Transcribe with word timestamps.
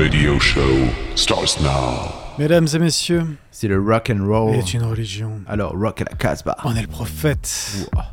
radio 0.00 0.38
show 0.38 0.88
starts 1.14 1.60
now. 1.60 2.10
Mesdames 2.38 2.66
et 2.74 2.78
messieurs, 2.78 3.26
C'est 3.50 3.68
le 3.68 3.78
rock 3.78 4.10
and 4.10 4.24
roll. 4.26 4.54
est 4.54 4.72
une 4.72 4.82
religion. 4.82 5.40
Alors, 5.46 5.72
rock 5.78 6.00
à 6.00 6.04
la 6.10 6.16
Casbah. 6.16 6.56
On 6.64 6.74
est 6.74 6.80
le 6.80 6.86
prophète. 6.88 7.86
Ouah. 7.94 8.06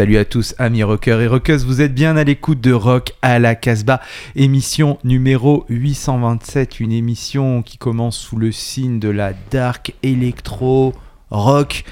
Salut 0.00 0.16
à 0.16 0.24
tous, 0.24 0.54
amis 0.56 0.82
rockers 0.82 1.20
et 1.20 1.26
rockeuses, 1.26 1.66
vous 1.66 1.82
êtes 1.82 1.94
bien 1.94 2.16
à 2.16 2.24
l'écoute 2.24 2.58
de 2.62 2.72
Rock 2.72 3.12
à 3.20 3.38
la 3.38 3.54
Casbah, 3.54 4.00
émission 4.34 4.98
numéro 5.04 5.66
827, 5.68 6.80
une 6.80 6.90
émission 6.90 7.60
qui 7.60 7.76
commence 7.76 8.16
sous 8.16 8.36
le 8.36 8.50
signe 8.50 8.98
de 8.98 9.10
la 9.10 9.34
dark 9.50 9.92
electro 10.02 10.94
rock 11.30 11.84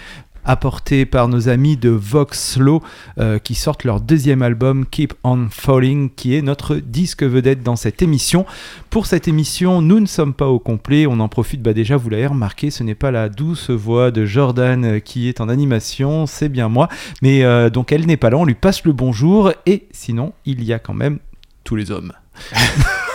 apporté 0.48 1.04
par 1.04 1.28
nos 1.28 1.48
amis 1.48 1.76
de 1.76 1.90
Vox 1.90 2.54
Slow 2.54 2.82
euh, 3.18 3.38
qui 3.38 3.54
sortent 3.54 3.84
leur 3.84 4.00
deuxième 4.00 4.42
album 4.42 4.86
Keep 4.86 5.12
On 5.22 5.46
Falling 5.50 6.08
qui 6.10 6.34
est 6.34 6.42
notre 6.42 6.76
disque 6.76 7.22
vedette 7.22 7.62
dans 7.62 7.76
cette 7.76 8.00
émission. 8.00 8.46
Pour 8.88 9.06
cette 9.06 9.28
émission, 9.28 9.82
nous 9.82 10.00
ne 10.00 10.06
sommes 10.06 10.32
pas 10.32 10.48
au 10.48 10.58
complet, 10.58 11.06
on 11.06 11.20
en 11.20 11.28
profite 11.28 11.62
bah 11.62 11.74
déjà, 11.74 11.96
vous 11.96 12.08
l'avez 12.08 12.26
remarqué, 12.26 12.70
ce 12.70 12.82
n'est 12.82 12.94
pas 12.94 13.10
la 13.10 13.28
douce 13.28 13.70
voix 13.70 14.10
de 14.10 14.24
Jordan 14.24 14.84
euh, 14.84 14.98
qui 15.00 15.28
est 15.28 15.42
en 15.42 15.50
animation, 15.50 16.26
c'est 16.26 16.48
bien 16.48 16.68
moi, 16.68 16.88
mais 17.20 17.44
euh, 17.44 17.68
donc 17.68 17.92
elle 17.92 18.06
n'est 18.06 18.16
pas 18.16 18.30
là, 18.30 18.38
on 18.38 18.46
lui 18.46 18.54
passe 18.54 18.84
le 18.84 18.92
bonjour. 18.92 19.52
Et 19.66 19.86
sinon 19.92 20.32
il 20.46 20.64
y 20.64 20.72
a 20.72 20.78
quand 20.78 20.94
même 20.94 21.18
tous 21.62 21.76
les 21.76 21.90
hommes. 21.90 22.12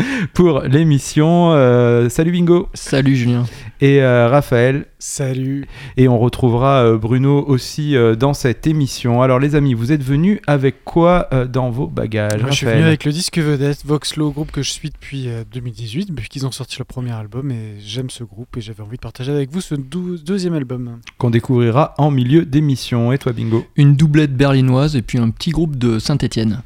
Pour 0.34 0.60
l'émission, 0.62 1.52
euh, 1.52 2.08
salut 2.08 2.32
Bingo 2.32 2.68
Salut 2.74 3.16
Julien. 3.16 3.44
et 3.80 4.02
euh, 4.02 4.28
Raphaël 4.28 4.86
Salut. 4.98 5.66
et 5.96 6.08
on 6.08 6.18
retrouvera 6.18 6.84
euh, 6.84 6.98
Bruno 6.98 7.44
aussi 7.46 7.96
euh, 7.96 8.14
dans 8.14 8.34
cette 8.34 8.66
émission. 8.66 9.22
Alors 9.22 9.38
les 9.38 9.54
amis, 9.54 9.74
vous 9.74 9.92
êtes 9.92 10.02
venus 10.02 10.40
avec 10.46 10.84
quoi 10.84 11.28
euh, 11.32 11.46
dans 11.46 11.70
vos 11.70 11.86
bagages 11.86 12.40
Moi, 12.40 12.50
je 12.50 12.56
suis 12.56 12.66
venu 12.66 12.82
avec 12.82 13.04
le 13.04 13.12
disque 13.12 13.38
vedette 13.38 13.84
Voxlo, 13.84 14.30
groupe 14.30 14.50
que 14.52 14.62
je 14.62 14.70
suis 14.70 14.90
depuis 14.90 15.28
euh, 15.28 15.44
2018, 15.52 16.12
depuis 16.14 16.28
qu'ils 16.28 16.46
ont 16.46 16.52
sorti 16.52 16.76
leur 16.78 16.86
premier 16.86 17.12
album, 17.12 17.50
et 17.50 17.76
j'aime 17.80 18.10
ce 18.10 18.24
groupe 18.24 18.56
et 18.56 18.60
j'avais 18.60 18.82
envie 18.82 18.96
de 18.96 19.02
partager 19.02 19.32
avec 19.32 19.50
vous 19.50 19.60
ce 19.60 19.74
dou- 19.74 20.18
deuxième 20.18 20.54
album. 20.54 20.98
qu'on 21.18 21.30
découvrira 21.30 21.94
en 21.98 22.10
milieu 22.10 22.44
d'émission. 22.44 23.12
Et 23.12 23.18
toi 23.18 23.32
Bingo? 23.32 23.64
Une 23.76 23.96
doublette 23.96 24.36
berlinoise 24.36 24.96
et 24.96 25.02
puis 25.02 25.18
un 25.18 25.30
petit 25.30 25.50
groupe 25.50 25.76
de 25.76 25.98
Saint-Étienne. 25.98 26.62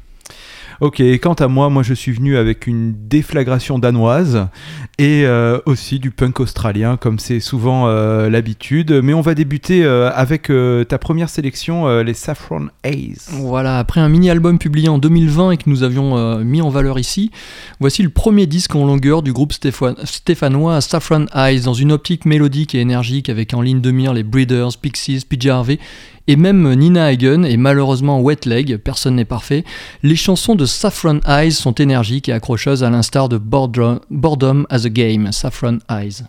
Ok, 0.81 1.01
quant 1.21 1.33
à 1.33 1.47
moi, 1.47 1.69
moi 1.69 1.83
je 1.83 1.93
suis 1.93 2.11
venu 2.11 2.35
avec 2.35 2.67
une 2.67 2.93
déflagration 3.07 3.79
danoise 3.79 4.47
et 4.97 5.23
euh, 5.25 5.59
aussi 5.65 5.99
du 5.99 6.11
punk 6.11 6.39
australien 6.39 6.97
comme 6.97 7.17
c'est 7.17 7.39
souvent 7.39 7.87
euh, 7.87 8.29
l'habitude. 8.29 8.91
Mais 9.03 9.13
on 9.13 9.21
va 9.21 9.35
débuter 9.35 9.85
euh, 9.85 10.11
avec 10.13 10.51
ta 10.87 10.97
première 10.97 11.29
sélection, 11.29 12.01
les 12.01 12.13
Saffron 12.13 12.67
Haze. 12.83 13.29
Voilà, 13.31 13.79
après 13.79 14.01
un 14.01 14.09
mini-album 14.09 14.59
publié 14.59 14.89
en 14.89 14.97
2020 14.97 15.51
et 15.51 15.57
que 15.57 15.69
nous 15.69 15.83
avions 15.83 16.39
mis 16.43 16.61
en 16.61 16.69
valeur 16.69 16.99
ici, 16.99 17.31
voici 17.79 18.03
le 18.03 18.09
premier 18.09 18.45
disque 18.45 18.75
en 18.75 18.85
longueur 18.85 19.21
du 19.21 19.33
groupe 19.33 19.53
stéphanois 19.53 20.81
Saffron 20.81 21.25
Eyes 21.33 21.61
dans 21.61 21.73
une 21.73 21.91
optique 21.91 22.25
mélodique 22.25 22.75
et 22.75 22.79
énergique 22.79 23.29
avec 23.29 23.53
en 23.53 23.61
ligne 23.61 23.81
de 23.81 23.91
mire 23.91 24.13
les 24.13 24.23
Breeders, 24.23 24.77
Pixies, 24.81 25.25
PJ 25.27 25.47
Harvey 25.47 25.79
et 26.27 26.35
même 26.35 26.73
Nina 26.73 27.05
Hagen 27.05 27.43
et 27.43 27.57
malheureusement 27.57 28.21
Wet 28.21 28.45
Leg, 28.45 28.77
personne 28.77 29.15
n'est 29.15 29.25
parfait. 29.25 29.63
Les 30.03 30.15
chansons 30.15 30.55
de 30.55 30.65
Saffron 30.65 31.19
Eyes 31.27 31.51
sont 31.51 31.75
énergiques 31.75 32.29
et 32.29 32.33
accrocheuses 32.33 32.83
à 32.83 32.89
l'instar 32.89 33.29
de 33.29 33.37
Boredom, 33.37 34.65
as 34.69 34.85
a 34.85 34.89
Game, 34.89 35.31
Saffron 35.31 35.79
Eyes. 35.89 36.23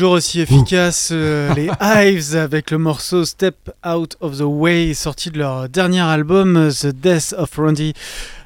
Toujours 0.00 0.14
aussi 0.14 0.40
efficace, 0.40 1.10
euh, 1.12 1.52
les 1.56 1.68
Hives 1.78 2.34
avec 2.34 2.70
le 2.70 2.78
morceau 2.78 3.26
Step 3.26 3.70
Out 3.86 4.16
of 4.22 4.38
the 4.38 4.44
Way, 4.46 4.94
sorti 4.94 5.30
de 5.30 5.36
leur 5.36 5.68
dernier 5.68 6.00
album, 6.00 6.56
euh, 6.56 6.70
The 6.70 6.86
Death 6.86 7.34
of 7.36 7.54
Randy 7.54 7.92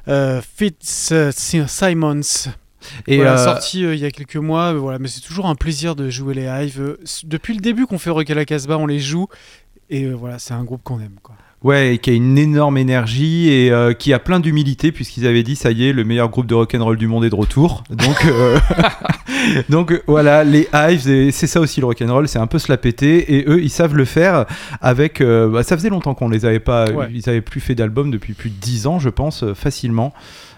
euh, 0.09 0.41
Fitzsimmons. 0.57 2.49
Et 3.07 3.15
Voilà, 3.15 3.35
euh, 3.35 3.37
sorti 3.37 3.83
il 3.83 3.95
y 3.95 4.03
a 4.03 4.11
quelques 4.11 4.35
mois, 4.35 4.73
voilà, 4.73 4.99
mais 4.99 5.07
c'est 5.07 5.21
toujours 5.21 5.45
un 5.45 5.55
plaisir 5.55 5.95
de 5.95 6.09
jouer 6.09 6.33
les 6.33 6.43
Hives. 6.43 6.97
Depuis 7.23 7.53
le 7.53 7.61
début 7.61 7.85
qu'on 7.85 7.99
fait 7.99 8.09
Rock 8.09 8.29
à 8.29 8.35
la 8.35 8.43
Casbah, 8.43 8.77
on 8.77 8.85
les 8.85 8.99
joue. 8.99 9.27
Et 9.89 10.09
voilà, 10.09 10.39
c'est 10.39 10.53
un 10.53 10.65
groupe 10.65 10.83
qu'on 10.83 10.99
aime. 10.99 11.15
Quoi. 11.23 11.35
Ouais, 11.65 11.95
et 11.95 11.97
qui 11.97 12.11
a 12.11 12.13
une 12.13 12.37
énorme 12.37 12.77
énergie 12.77 13.49
et 13.49 13.71
euh, 13.71 13.93
qui 13.93 14.13
a 14.13 14.19
plein 14.19 14.39
d'humilité 14.39 14.91
puisqu'ils 14.91 15.25
avaient 15.25 15.41
dit 15.41 15.55
ça 15.55 15.71
y 15.71 15.87
est, 15.87 15.93
le 15.93 16.03
meilleur 16.03 16.29
groupe 16.29 16.45
de 16.45 16.53
rock'n'roll 16.53 16.95
du 16.95 17.07
monde 17.07 17.25
est 17.25 17.31
de 17.31 17.35
retour. 17.35 17.83
Donc, 17.89 18.23
euh, 18.25 18.59
donc 19.69 19.91
euh, 19.91 19.99
voilà, 20.05 20.43
les 20.43 20.67
Hives, 20.71 21.31
c'est 21.31 21.47
ça 21.47 21.59
aussi 21.59 21.79
le 21.79 21.87
rock'n'roll, 21.87 22.27
c'est 22.27 22.37
un 22.37 22.45
peu 22.45 22.59
se 22.59 22.71
la 22.71 22.77
péter 22.77 23.35
et 23.37 23.45
eux 23.49 23.63
ils 23.63 23.71
savent 23.71 23.95
le 23.95 24.05
faire 24.05 24.45
avec. 24.79 25.21
euh, 25.21 25.49
bah, 25.49 25.63
ça 25.63 25.75
faisait 25.75 25.89
longtemps 25.89 26.13
qu'on 26.13 26.29
les 26.29 26.45
avait 26.45 26.59
pas, 26.59 26.85
Ouais. 26.91 27.07
ils 27.11 27.27
avaient 27.29 27.41
plus 27.41 27.61
fait 27.61 27.73
d'album 27.73 28.11
depuis 28.11 28.33
plus 28.33 28.51
de 28.51 28.55
10 28.61 28.85
ans, 28.85 28.99
je 28.99 29.09
pense, 29.09 29.43
facilement. 29.55 30.13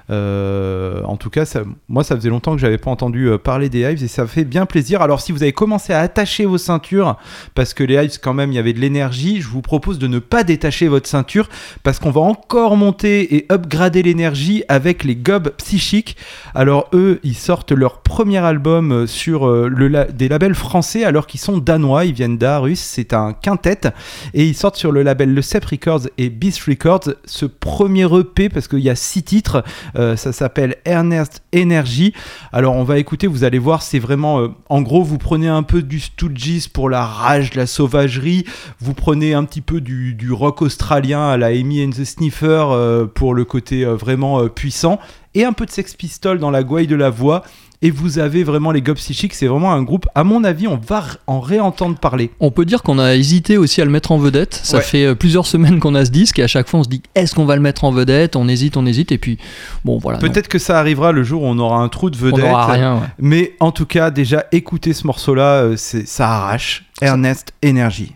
Euh, 0.10 1.02
en 1.04 1.18
tout 1.18 1.30
cas, 1.30 1.46
moi, 1.90 2.04
ça 2.04 2.16
faisait 2.16 2.30
longtemps 2.30 2.54
que 2.54 2.62
j'avais 2.62 2.78
pas 2.78 2.92
entendu 2.92 3.30
euh, 3.30 3.38
parler 3.38 3.70
des 3.70 3.82
Hives 3.82 4.04
et 4.04 4.08
ça 4.08 4.26
fait 4.26 4.46
bien 4.46 4.66
plaisir. 4.66 5.02
Alors, 5.02 5.22
si 5.22 5.32
vous 5.32 5.44
avez 5.44 5.52
commencé 5.52 5.94
à 5.94 6.00
attacher 6.00 6.46
vos 6.46 6.58
ceintures, 6.58 7.18
parce 7.56 7.74
que 7.74 7.84
les 7.84 7.96
Hives, 7.96 8.20
quand 8.22 8.34
même, 8.34 8.52
il 8.52 8.56
y 8.56 8.60
avait 8.60 8.74
de 8.74 8.80
l'énergie, 8.80 9.42
je 9.42 9.48
vous 9.48 9.62
propose 9.62 10.00
de 10.00 10.08
ne 10.08 10.20
pas 10.20 10.44
détacher 10.44 10.88
votre 10.88 11.08
ceinture 11.08 11.50
parce 11.84 12.00
qu'on 12.00 12.12
va 12.12 12.22
encore 12.22 12.78
monter 12.78 13.36
et 13.36 13.46
upgrader 13.52 14.04
l'énergie 14.04 14.64
avec 14.70 15.04
les 15.04 15.16
Gob 15.16 15.52
Psychiques. 15.58 16.16
Alors, 16.56 16.88
eux, 16.94 17.20
ils 17.24 17.36
sortent 17.36 17.72
leur 17.72 18.02
premier 18.02 18.38
album 18.38 18.92
euh, 18.92 19.08
sur 19.08 19.48
le 19.48 19.88
des 20.14 20.28
labels 20.28 20.54
français 20.54 21.06
alors 21.06 21.28
qu'ils 21.28 21.40
sont 21.40 21.58
danois, 21.58 22.06
ils 22.06 22.14
viennent 22.14 22.38
d'Aarhus, 22.38 22.76
c'est 22.76 23.14
un 23.14 23.34
quintet 23.34 23.82
et 24.34 24.46
ils 24.46 24.56
sortent 24.56 24.76
sur 24.76 24.92
le 24.92 25.02
label 25.02 25.34
Le 25.34 25.42
Cep 25.42 25.66
Records 25.66 26.08
et 26.18 26.30
Beast 26.30 26.64
Records 26.64 27.14
ce 27.26 27.46
premier 27.46 28.06
EP 28.14 28.50
parce 28.50 28.68
qu'il 28.68 28.80
y 28.80 28.90
a 28.90 28.96
six 28.96 29.24
titres. 29.24 29.64
Euh, 29.98 30.16
ça 30.16 30.32
s'appelle 30.32 30.76
Ernest 30.86 31.42
Energy. 31.56 32.14
Alors 32.52 32.76
on 32.76 32.84
va 32.84 32.98
écouter, 33.00 33.28
vous 33.28 33.44
allez 33.44 33.60
voir, 33.60 33.82
c'est 33.82 34.00
vraiment, 34.00 34.40
euh, 34.40 34.48
en 34.70 34.82
gros, 34.82 35.04
vous 35.04 35.18
prenez 35.18 35.48
un 35.48 35.64
peu 35.64 35.82
du 35.82 36.00
Stooges 36.00 36.70
pour 36.72 36.90
la 36.90 37.06
rage, 37.06 37.56
la 37.56 37.66
sauvagerie. 37.66 38.46
Vous 38.80 38.94
prenez 38.94 39.34
un 39.34 39.44
petit 39.44 39.62
peu 39.62 39.82
du, 39.82 40.16
rock 40.32 40.62
australien 40.62 41.30
à 41.30 41.38
la 41.38 41.48
Amy 41.48 41.84
and 41.84 41.92
the 41.92 42.04
Sniffer 42.04 42.66
euh, 42.70 43.06
pour 43.06 43.34
le 43.34 43.46
côté 43.46 43.86
vraiment 43.86 44.48
puissant 44.50 45.00
et 45.34 45.46
un 45.46 45.54
peu 45.54 45.66
de 45.66 45.72
Sex 45.72 45.96
Pistols 45.96 46.40
dans 46.40 46.52
la 46.52 46.64
gouaille 46.64 46.88
de 46.88 46.96
la 46.96 47.10
voix. 47.10 47.44
Et 47.84 47.92
vous 47.92 48.18
avez 48.18 48.44
vraiment 48.44 48.72
les 48.72 48.82
Gob 48.82 48.96
Psychics, 48.98 49.36
c'est 49.36 49.46
vraiment 49.46 49.72
un 49.72 49.84
groupe, 49.84 50.08
à 50.16 50.24
mon 50.24 50.44
avis, 50.44 50.68
on 50.68 50.78
va 50.78 51.04
en 51.28 51.40
réentendre 51.40 51.96
parler. 52.00 52.32
On 52.40 52.50
peut 52.50 52.66
dire 52.66 52.82
qu'on 52.82 52.98
a 52.98 53.14
hésité 53.16 53.56
aussi 53.58 53.82
à 53.82 53.86
le 53.86 53.92
mettre 53.92 54.12
en 54.12 54.18
vedette. 54.18 54.60
Ça 54.64 54.78
Ouais. 54.78 54.84
fait 54.84 55.06
euh, 55.06 55.14
plusieurs 55.16 55.46
semaines 55.46 55.80
qu'on 55.80 55.94
a 55.94 56.04
ce 56.04 56.10
disque 56.10 56.40
et 56.40 56.44
à 56.44 56.48
chaque 56.48 56.68
fois 56.68 56.80
on 56.80 56.84
se 56.84 56.90
dit 56.90 57.04
est-ce 57.14 57.36
qu'on 57.36 57.46
va 57.46 57.56
le 57.56 57.62
mettre 57.62 57.84
en 57.84 57.92
vedette? 57.92 58.36
On 58.36 58.48
hésite, 58.48 58.78
on 58.78 58.86
hésite 58.88 59.12
et 59.12 59.20
puis 59.20 59.38
bon 59.86 60.00
voilà. 60.00 60.18
Peut-être 60.18 60.48
que 60.48 60.58
ça 60.58 60.80
arrivera 60.80 61.12
le 61.12 61.24
jour 61.24 61.44
où 61.44 61.46
on 61.46 61.60
aura 61.60 61.78
un 61.78 61.88
trou 61.90 62.10
de 62.10 62.18
on 62.18 62.26
vedette. 62.26 62.40
n'aura 62.46 62.66
rien. 62.66 62.96
ouais. 62.96 63.08
Mais 63.20 63.54
en 63.60 63.72
tout 63.72 63.86
cas, 63.86 64.10
déjà, 64.10 64.46
écoutez 64.52 64.94
ce 64.94 65.06
morceau-là, 65.06 65.62
euh, 65.64 65.76
ça 65.78 66.30
arrache. 66.30 66.84
Ernest 67.02 67.54
Energy. 67.64 68.16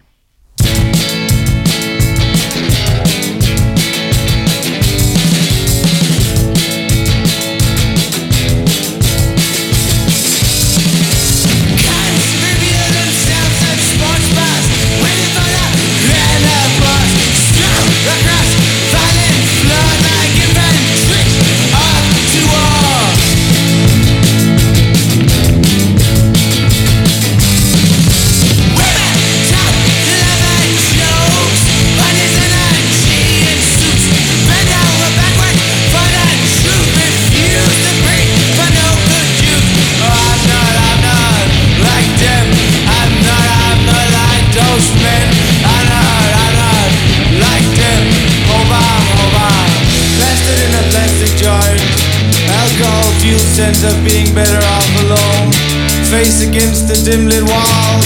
Against 56.22 56.88
the 56.88 56.94
dim 57.04 57.26
lit 57.26 57.42
wall, 57.42 58.02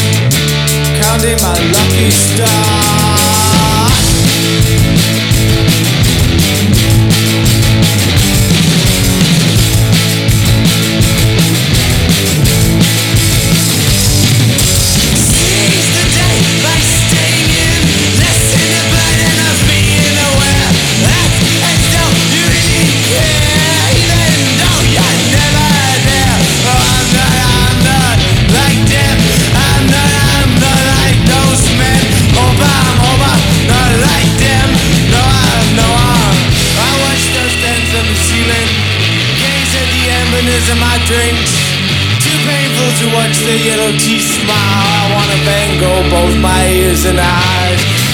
counting 1.01 1.35
my 1.41 1.53
lucky 1.73 2.09
stars. 2.09 3.14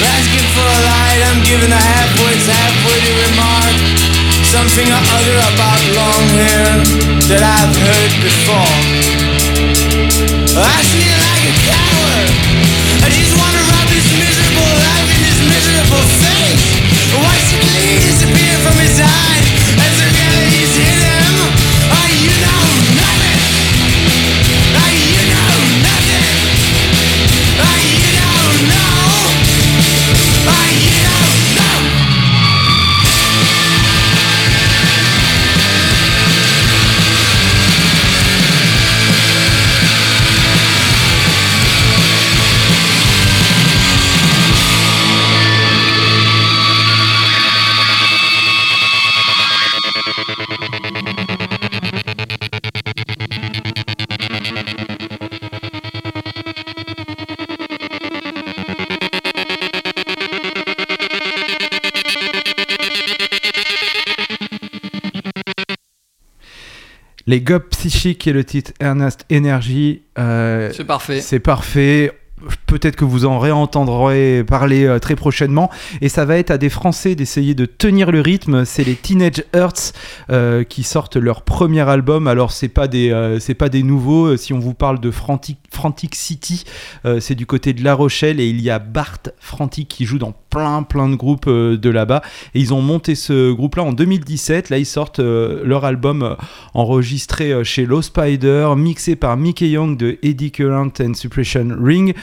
Asking 0.01 0.47
for 0.57 0.65
a 0.65 0.79
light, 0.81 1.21
I'm 1.29 1.41
giving 1.45 1.71
a 1.71 1.77
half-wit's 1.77 2.47
half-witty 2.49 3.13
remark. 3.29 3.75
Something 4.41 4.89
or 4.89 5.03
other 5.15 5.37
about 5.53 5.81
long 5.93 6.25
hair 6.41 6.69
that 7.29 7.43
I've 7.45 7.75
heard 7.77 8.13
before. 8.25 8.77
I 10.57 10.79
feel 10.91 11.17
like 11.21 11.43
a 11.47 11.55
coward. 11.69 12.29
I 13.05 13.07
just 13.13 13.33
wanna 13.37 13.61
rob 13.71 13.87
this 13.93 14.09
miserable 14.17 14.73
life 14.81 15.07
in 15.15 15.21
this 15.23 15.39
miserable 15.45 16.05
face. 16.19 16.65
Watch 17.15 17.43
the 17.53 17.57
gleam 17.63 17.95
disappear 18.01 18.55
from 18.65 18.75
his 18.81 18.97
eyes 18.99 19.45
as 19.79 19.93
the 20.01 20.09
Les 67.31 67.39
Gob 67.39 67.63
Psychiques 67.69 68.27
et 68.27 68.33
le 68.33 68.43
titre 68.43 68.73
Ernest 68.81 69.25
Energy. 69.31 70.01
euh, 70.19 70.69
C'est 70.75 70.83
parfait. 70.83 71.21
C'est 71.21 71.39
parfait. 71.39 72.11
Peut-être 72.71 72.95
que 72.95 73.03
vous 73.03 73.25
en 73.25 73.37
réentendrez 73.37 74.45
parler 74.47 74.85
euh, 74.85 74.97
très 74.97 75.17
prochainement. 75.17 75.69
Et 75.99 76.07
ça 76.07 76.23
va 76.23 76.37
être 76.37 76.51
à 76.51 76.57
des 76.57 76.69
Français 76.69 77.15
d'essayer 77.15 77.53
de 77.53 77.65
tenir 77.65 78.11
le 78.11 78.21
rythme. 78.21 78.63
C'est 78.63 78.85
les 78.85 78.95
Teenage 78.95 79.43
Hearts 79.53 79.91
euh, 80.29 80.63
qui 80.63 80.83
sortent 80.83 81.17
leur 81.17 81.41
premier 81.41 81.81
album. 81.81 82.27
Alors 82.27 82.53
c'est 82.53 82.69
pas 82.69 82.87
euh, 82.93 83.39
pas 83.59 83.67
des 83.67 83.83
nouveaux. 83.83 84.37
Si 84.37 84.53
on 84.53 84.59
vous 84.59 84.73
parle 84.73 85.01
de 85.01 85.11
Frantic, 85.11 85.57
Frantic 85.69 86.15
City, 86.15 86.63
c'est 87.19 87.35
du 87.35 87.45
côté 87.45 87.73
de 87.73 87.83
La 87.83 87.93
Rochelle 87.93 88.39
et 88.39 88.47
il 88.47 88.61
y 88.61 88.69
a 88.69 88.79
Bart 88.79 89.19
Frantic 89.39 89.87
qui 89.89 90.05
joue 90.05 90.17
dans 90.17 90.33
plein 90.49 90.83
plein 90.83 91.09
de 91.09 91.15
groupes 91.15 91.49
de 91.49 91.89
là-bas. 91.89 92.21
Et 92.55 92.59
ils 92.61 92.73
ont 92.73 92.81
monté 92.81 93.15
ce 93.15 93.51
groupe-là 93.51 93.83
en 93.83 93.91
2017. 93.91 94.69
Là 94.69 94.77
ils 94.77 94.85
sortent 94.85 95.19
leur 95.19 95.83
album 95.83 96.37
enregistré 96.73 97.63
chez 97.65 97.85
Low 97.85 98.01
Spider, 98.01 98.73
mixé 98.77 99.15
par 99.15 99.35
Mickey 99.35 99.69
Young 99.69 99.97
de 99.97 100.17
Eddie 100.23 100.51
Current 100.51 100.93
and 101.01 101.13
Suppression 101.15 101.75
Ring. 101.81 102.13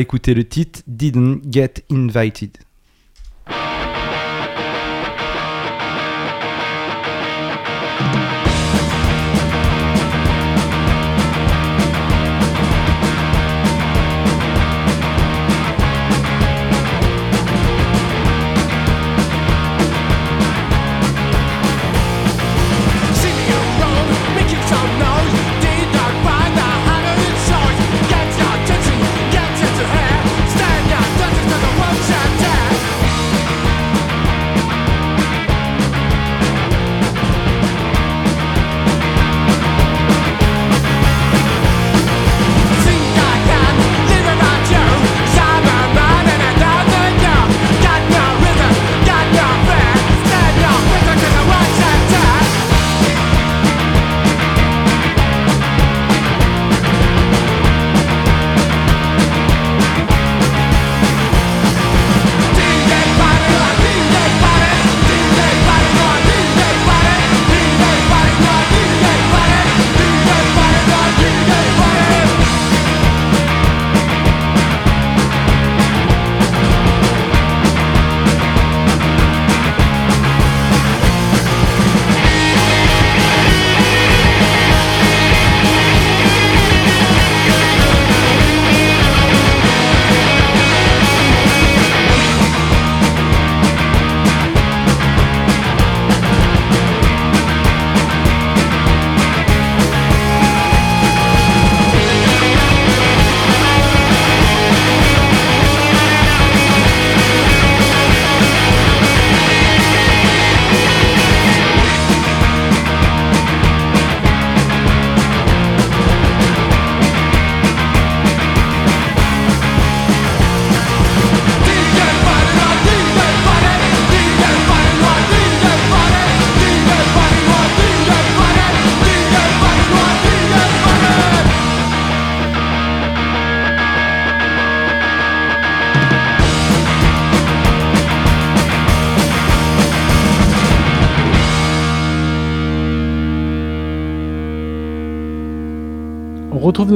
Écouter 0.00 0.34
le 0.34 0.44
titre 0.48 0.80
Didn't 0.86 1.42
Get 1.50 1.84
Invited. 1.90 2.58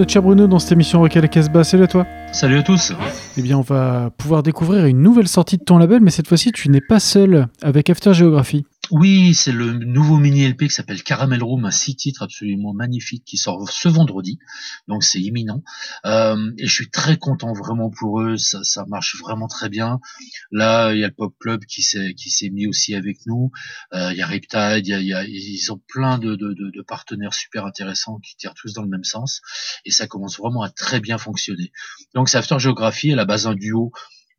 Cher 0.06 0.22
Bruno 0.22 0.46
dans 0.46 0.58
cette 0.58 0.72
émission 0.72 1.00
Rock 1.00 1.16
à 1.16 1.20
la 1.20 1.28
Casbah. 1.28 1.64
Salut 1.64 1.84
à 1.84 1.86
toi. 1.86 2.06
Salut 2.32 2.58
à 2.58 2.62
tous. 2.62 2.92
Eh 3.38 3.42
bien, 3.42 3.56
on 3.56 3.62
va 3.62 4.10
pouvoir 4.18 4.42
découvrir 4.42 4.84
une 4.86 5.00
nouvelle 5.00 5.28
sortie 5.28 5.56
de 5.56 5.64
ton 5.64 5.78
label, 5.78 6.00
mais 6.02 6.10
cette 6.10 6.28
fois-ci, 6.28 6.52
tu 6.52 6.68
n'es 6.68 6.80
pas 6.80 7.00
seul 7.00 7.46
avec 7.62 7.88
After 7.88 8.12
Geography. 8.12 8.66
Oui, 8.90 9.34
c'est 9.34 9.52
le 9.52 9.72
nouveau 9.72 10.18
mini 10.18 10.46
LP 10.46 10.64
qui 10.64 10.70
s'appelle 10.70 11.02
Caramel 11.02 11.42
Room, 11.42 11.64
un 11.64 11.70
six 11.70 11.96
titres 11.96 12.22
absolument 12.22 12.72
magnifique 12.72 13.24
qui 13.24 13.36
sort 13.36 13.68
ce 13.68 13.88
vendredi, 13.88 14.38
donc 14.86 15.02
c'est 15.02 15.20
imminent. 15.20 15.62
Euh, 16.04 16.52
et 16.58 16.66
je 16.66 16.72
suis 16.72 16.90
très 16.90 17.16
content 17.16 17.52
vraiment 17.52 17.90
pour 17.90 18.20
eux, 18.20 18.36
ça, 18.36 18.84
marche 18.86 19.16
vraiment 19.20 19.48
très 19.48 19.68
bien. 19.68 19.98
Là, 20.52 20.92
il 20.92 21.00
y 21.00 21.04
a 21.04 21.08
le 21.08 21.14
Pop 21.14 21.34
Club 21.40 21.64
qui 21.64 21.82
s'est 21.82 22.50
mis 22.50 22.66
aussi 22.66 22.94
avec 22.94 23.18
nous. 23.26 23.50
Euh, 23.92 24.12
il 24.12 24.18
y 24.18 24.22
a 24.22 24.26
Riptide, 24.26 24.86
il 24.86 25.04
y 25.04 25.14
a, 25.14 25.24
il 25.24 25.36
ils 25.36 25.72
ont 25.72 25.80
plein 25.88 26.18
de 26.18 26.82
partenaires 26.82 27.34
super 27.34 27.66
intéressants 27.66 28.18
qui 28.20 28.36
tirent 28.36 28.54
tous 28.54 28.72
dans 28.72 28.82
le 28.82 28.88
même 28.88 29.04
sens, 29.04 29.40
et 29.84 29.90
ça 29.90 30.06
commence 30.06 30.38
vraiment 30.38 30.62
à 30.62 30.70
très 30.70 31.00
bien 31.00 31.18
fonctionner. 31.18 31.72
Donc 32.14 32.28
c'est 32.28 32.38
After 32.38 32.58
Geography 32.58 33.12
à 33.12 33.16
la 33.16 33.24
base 33.24 33.46
un 33.46 33.54
duo, 33.54 33.90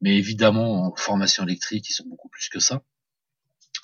mais 0.01 0.15
évidemment 0.17 0.85
en 0.85 0.95
formation 0.95 1.43
électrique, 1.43 1.89
ils 1.89 1.93
sont 1.93 2.07
beaucoup 2.07 2.29
plus 2.29 2.49
que 2.49 2.59
ça. 2.59 2.83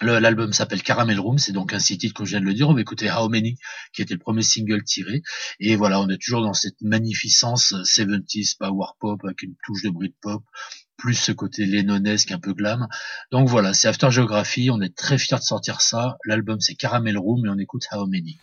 L'album 0.02 0.54
s'appelle 0.54 0.82
Caramel 0.82 1.20
Room, 1.20 1.38
c'est 1.38 1.52
donc 1.52 1.74
un 1.74 1.80
six 1.80 1.98
titres 1.98 2.14
comme 2.14 2.26
je 2.26 2.32
viens 2.32 2.42
de 2.42 2.46
le 2.46 2.54
dire. 2.54 2.70
On 2.70 2.74
va 2.74 2.82
How 3.20 3.30
Many, 3.30 3.58
qui 3.94 4.02
était 4.02 4.14
le 4.14 4.20
premier 4.20 4.42
single 4.42 4.84
tiré. 4.84 5.22
Et 5.60 5.76
voilà, 5.76 6.00
on 6.02 6.10
est 6.10 6.22
toujours 6.22 6.42
dans 6.42 6.54
cette 6.54 6.82
magnificence 6.82 7.74
euh, 7.74 7.84
70s 7.84 8.58
power 8.58 8.88
pop 9.00 9.20
avec 9.24 9.44
une 9.44 9.56
touche 9.66 9.84
de 9.84 9.90
Britpop, 9.90 10.44
plus 10.98 11.16
ce 11.16 11.32
côté 11.32 11.66
lennonesque 11.66 12.32
un 12.32 12.40
peu 12.40 12.54
glam. 12.54 12.88
Donc 13.32 13.48
voilà, 13.48 13.74
c'est 13.74 13.88
After 13.88 14.12
Geography, 14.12 14.70
on 14.72 14.82
est 14.82 14.96
très 14.96 15.18
fiers 15.18 15.38
de 15.38 15.44
sortir 15.44 15.82
ça. 15.82 16.18
L'album 16.26 16.60
c'est 16.60 16.76
Caramel 16.76 17.18
Room 17.18 17.46
et 17.46 17.50
on 17.50 17.58
écoute 17.58 17.84
How 17.92 18.06
Many. 18.08 18.40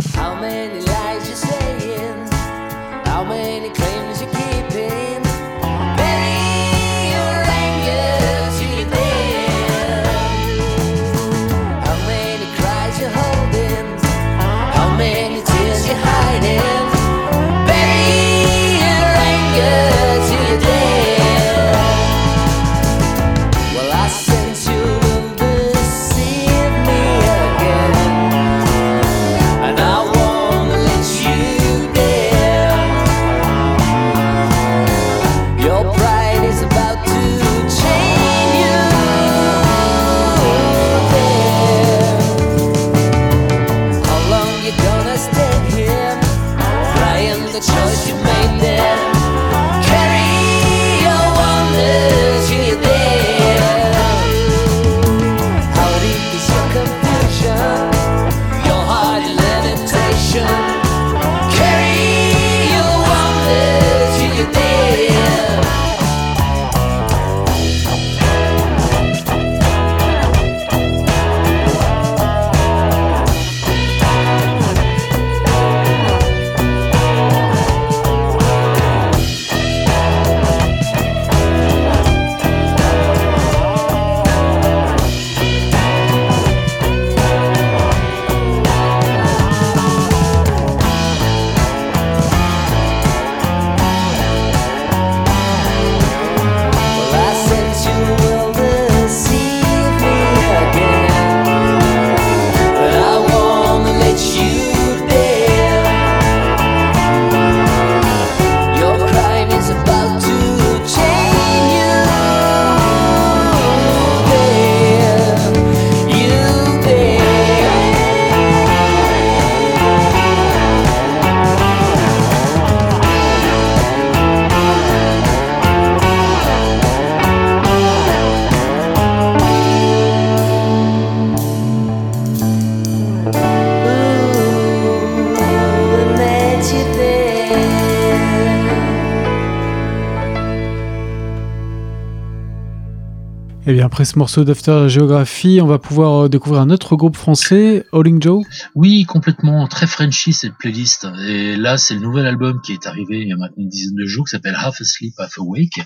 Après 143.90 144.04
ce 144.04 144.20
morceau 144.20 144.44
d'After 144.44 144.88
Geography, 144.88 145.58
on 145.60 145.66
va 145.66 145.80
pouvoir 145.80 146.26
euh, 146.26 146.28
découvrir 146.28 146.62
un 146.62 146.70
autre 146.70 146.94
groupe 146.94 147.16
français, 147.16 147.84
Howling 147.90 148.22
Joe. 148.22 148.44
Oui, 148.76 149.04
complètement, 149.04 149.66
très 149.66 149.88
Frenchy 149.88 150.32
cette 150.32 150.54
playlist. 150.60 151.08
Et 151.26 151.56
là, 151.56 151.76
c'est 151.76 151.94
le 151.94 152.00
nouvel 152.00 152.24
album 152.24 152.60
qui 152.60 152.72
est 152.72 152.86
arrivé 152.86 153.22
il 153.22 153.26
y 153.26 153.32
a 153.32 153.36
maintenant 153.36 153.64
une 153.64 153.68
dizaine 153.68 153.96
de 153.96 154.06
jours, 154.06 154.26
qui 154.26 154.30
s'appelle 154.30 154.54
Half 154.56 154.80
Asleep, 154.80 155.14
Half 155.18 155.38
Awake. 155.38 155.80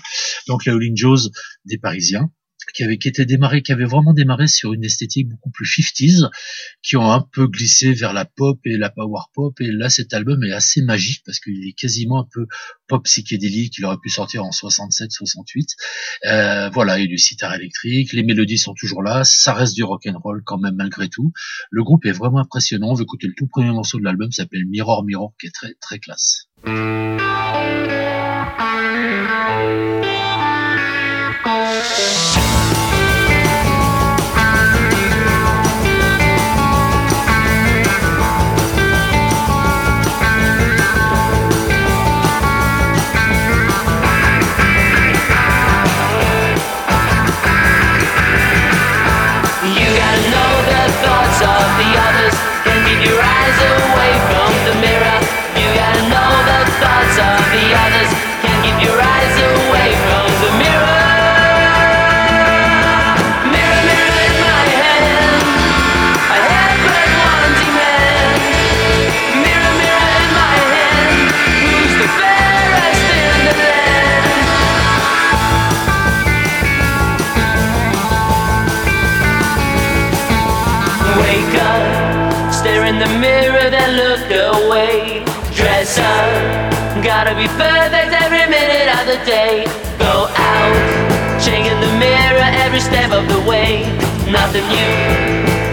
Donc 0.47 0.65
les 0.65 0.71
Howling 0.71 0.95
Joes 0.95 1.31
des 1.65 1.79
Parisiens, 1.79 2.29
qui 2.75 2.83
avait 2.83 2.97
qui 2.97 3.07
était 3.07 3.25
démarré, 3.25 3.61
qui 3.61 3.71
avait 3.71 3.85
vraiment 3.85 4.13
démarré 4.13 4.47
sur 4.47 4.73
une 4.73 4.83
esthétique 4.83 5.29
beaucoup 5.29 5.49
plus 5.49 5.65
50s, 5.65 6.29
qui 6.83 6.97
ont 6.97 7.11
un 7.11 7.21
peu 7.21 7.47
glissé 7.47 7.93
vers 7.93 8.13
la 8.13 8.25
pop 8.25 8.59
et 8.65 8.77
la 8.77 8.89
power 8.89 9.21
pop. 9.33 9.59
Et 9.61 9.71
là, 9.71 9.89
cet 9.89 10.13
album 10.13 10.43
est 10.43 10.51
assez 10.51 10.81
magique 10.81 11.21
parce 11.25 11.39
qu'il 11.39 11.67
est 11.67 11.73
quasiment 11.73 12.19
un 12.19 12.27
peu 12.31 12.45
pop 12.87 13.03
psychédélique. 13.05 13.77
Il 13.77 13.85
aurait 13.85 13.97
pu 14.01 14.09
sortir 14.09 14.43
en 14.43 14.51
67, 14.51 15.11
68. 15.11 15.69
Euh, 16.25 16.69
voilà, 16.69 16.99
il 16.99 17.03
y 17.03 17.05
a 17.05 17.07
du 17.07 17.17
sitar 17.17 17.53
électrique, 17.55 18.13
les 18.13 18.23
mélodies 18.23 18.57
sont 18.57 18.73
toujours 18.73 19.01
là, 19.01 19.23
ça 19.23 19.53
reste 19.53 19.75
du 19.75 19.83
rock 19.83 20.05
and 20.07 20.19
roll 20.19 20.41
quand 20.45 20.57
même 20.57 20.75
malgré 20.75 21.07
tout. 21.09 21.31
Le 21.71 21.83
groupe 21.83 22.05
est 22.05 22.11
vraiment 22.11 22.39
impressionnant. 22.39 22.89
On 22.89 22.93
va 22.93 23.03
écouter 23.03 23.27
le 23.27 23.33
tout 23.35 23.47
premier 23.47 23.71
morceau 23.71 23.99
de 23.99 24.03
l'album, 24.03 24.31
s'appelle 24.31 24.65
Mirror 24.67 25.05
Mirror, 25.05 25.33
qui 25.39 25.47
est 25.47 25.51
très 25.51 25.73
très 25.79 25.99
classe. 25.99 26.49
Your 53.05 53.21
eyes 53.21 53.57
away 53.93 54.04
gotta 87.25 87.41
be 87.41 87.47
perfect 87.57 88.13
every 88.21 88.45
minute 88.45 88.85
of 89.01 89.09
the 89.09 89.17
day. 89.25 89.65
Go 89.97 90.29
out, 90.29 90.77
checking 91.41 91.73
the 91.81 91.89
mirror 91.97 92.45
every 92.61 92.79
step 92.79 93.09
of 93.09 93.25
the 93.27 93.41
way. 93.49 93.81
Nothing 94.29 94.61
new, 94.69 94.93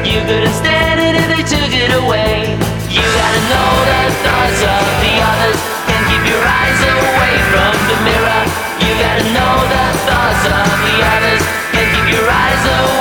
you 0.00 0.24
couldn't 0.24 0.56
stand 0.56 0.96
it 0.96 1.12
if 1.12 1.28
they 1.28 1.44
took 1.44 1.68
it 1.68 1.92
away. 1.92 2.56
You 2.88 3.04
gotta 3.04 3.42
know 3.52 3.70
the 3.84 4.00
thoughts 4.24 4.60
of 4.64 4.84
the 5.04 5.14
others. 5.20 5.60
Can't 5.92 6.06
keep 6.08 6.24
your 6.24 6.40
eyes 6.40 6.80
away 6.88 7.34
from 7.52 7.72
the 7.84 7.98
mirror. 8.00 8.42
You 8.80 8.90
gotta 8.96 9.26
know 9.36 9.54
the 9.68 9.84
thoughts 10.08 10.44
of 10.48 10.72
the 10.88 10.96
others. 11.04 11.42
Can't 11.76 11.90
keep 11.92 12.16
your 12.16 12.28
eyes 12.32 12.64
away 12.64 12.91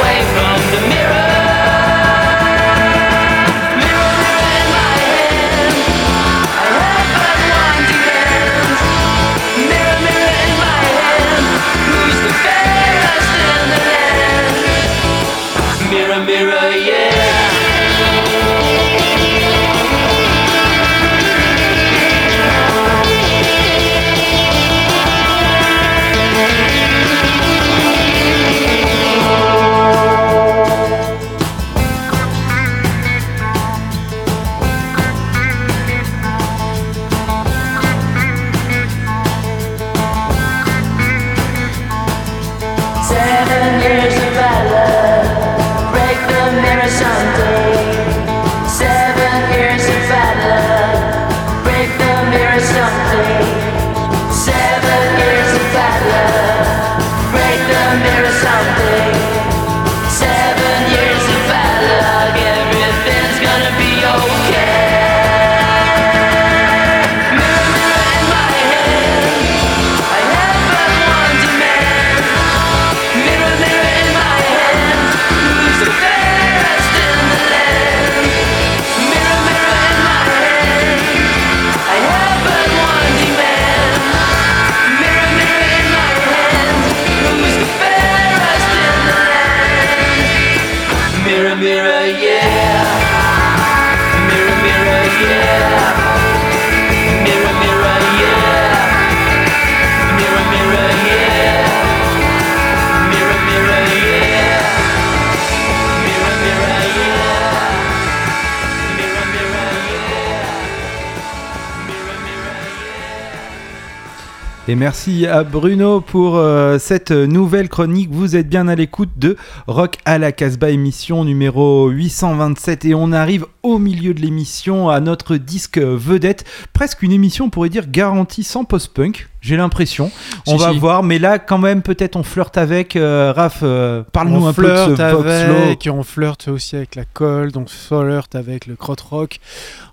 Et 114.71 114.75
merci 114.75 115.27
à 115.27 115.43
Bruno 115.43 115.99
pour 115.99 116.37
euh, 116.37 116.79
cette 116.79 117.11
nouvelle 117.11 117.67
chronique. 117.67 118.09
Vous 118.09 118.37
êtes 118.37 118.47
bien 118.47 118.69
à 118.69 118.75
l'écoute 118.75 119.09
de 119.17 119.35
Rock 119.67 119.97
à 120.05 120.17
la 120.17 120.31
Casbah, 120.31 120.69
émission 120.69 121.25
numéro 121.25 121.89
827. 121.89 122.85
Et 122.85 122.95
on 122.95 123.11
arrive 123.11 123.45
au 123.63 123.79
milieu 123.79 124.13
de 124.13 124.21
l'émission 124.21 124.89
à 124.89 125.01
notre 125.01 125.35
disque 125.35 125.77
vedette. 125.77 126.45
Presque 126.71 127.03
une 127.03 127.11
émission, 127.11 127.47
on 127.47 127.49
pourrait 127.49 127.67
dire, 127.67 127.91
garantie 127.91 128.45
sans 128.45 128.63
post-punk. 128.63 129.27
J'ai 129.41 129.57
l'impression. 129.57 130.11
On 130.45 130.57
Si, 130.57 130.63
va 130.63 130.71
si. 130.71 130.77
voir. 130.79 131.01
Mais 131.01 131.17
là, 131.17 131.39
quand 131.39 131.57
même, 131.57 131.81
peut-être 131.81 132.15
on 132.15 132.21
flirte 132.23 132.57
avec. 132.57 132.95
Euh, 132.95 133.33
Raph, 133.35 133.61
euh, 133.63 134.03
parle-nous 134.13 134.45
un 134.45 134.53
peu 134.53 134.61
de 134.63 134.95
ce 134.95 135.01
avec, 135.01 135.89
on 135.91 136.03
flirte 136.03 136.47
aussi 136.47 136.75
avec 136.75 136.95
la 136.95 137.05
cold, 137.05 137.57
on 137.57 137.65
flirte 137.65 138.35
avec 138.35 138.67
le 138.67 138.75
krautrock. 138.75 139.39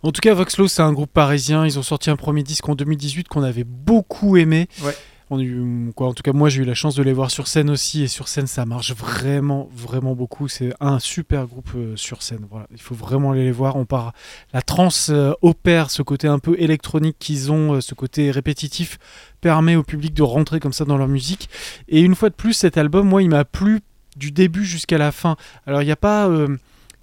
En 0.03 0.13
tout 0.13 0.21
cas, 0.21 0.35
Voxlo, 0.35 0.69
c'est 0.69 0.83
un 0.83 0.93
groupe 0.93 1.11
parisien. 1.13 1.65
Ils 1.65 1.79
ont 1.79 1.83
sorti 1.83 2.11
un 2.11 2.17
premier 2.17 2.43
disque 2.43 2.69
en 2.69 2.75
2018 2.75 3.29
qu'on 3.29 3.43
avait 3.43 3.65
beaucoup 3.65 4.37
aimé. 4.37 4.69
Ouais. 4.83 4.95
En 5.31 6.15
tout 6.15 6.23
cas, 6.23 6.33
moi, 6.33 6.49
j'ai 6.49 6.63
eu 6.63 6.65
la 6.65 6.75
chance 6.75 6.95
de 6.95 7.03
les 7.03 7.13
voir 7.13 7.31
sur 7.31 7.49
scène 7.49 7.69
aussi. 7.69 8.03
Et 8.03 8.09
sur 8.09 8.29
scène, 8.29 8.47
ça 8.47 8.65
marche 8.65 8.95
vraiment, 8.95 9.69
vraiment 9.75 10.15
beaucoup. 10.15 10.49
C'est 10.49 10.73
un 10.81 10.99
super 10.99 11.47
groupe 11.47 11.71
euh, 11.77 11.97
sur 11.97 12.23
scène. 12.23 12.47
Il 12.71 12.81
faut 12.81 12.95
vraiment 12.95 13.33
aller 13.33 13.45
les 13.45 13.53
voir. 13.53 13.77
On 13.77 13.85
part. 13.85 14.13
La 14.55 14.63
trance 14.63 15.11
euh, 15.11 15.33
opère 15.43 15.91
ce 15.91 16.03
côté 16.03 16.29
un 16.29 16.39
peu 16.39 16.57
électronique 16.59 17.17
qu'ils 17.19 17.53
ont, 17.53 17.75
euh, 17.75 17.81
ce 17.81 17.95
côté 17.95 18.31
répétitif 18.31 18.99
permet 19.41 19.77
au 19.77 19.83
public 19.83 20.15
de 20.15 20.23
rentrer 20.23 20.61
comme 20.61 20.73
ça 20.73 20.87
dans 20.87 20.97
leur 20.97 21.09
musique. 21.09 21.51
Et 21.89 22.01
une 22.01 22.15
fois 22.15 22.31
de 22.31 22.35
plus, 22.35 22.55
cet 22.55 22.79
album, 22.79 23.07
moi, 23.07 23.23
il 23.23 23.29
m'a 23.29 23.45
plu 23.45 23.81
du 24.17 24.33
début 24.33 24.65
jusqu'à 24.65 24.99
la 24.99 25.13
fin. 25.13 25.37
Alors, 25.67 25.83
il 25.83 25.87
n'y 25.87 25.93
a 25.93 25.97
pas. 25.97 26.29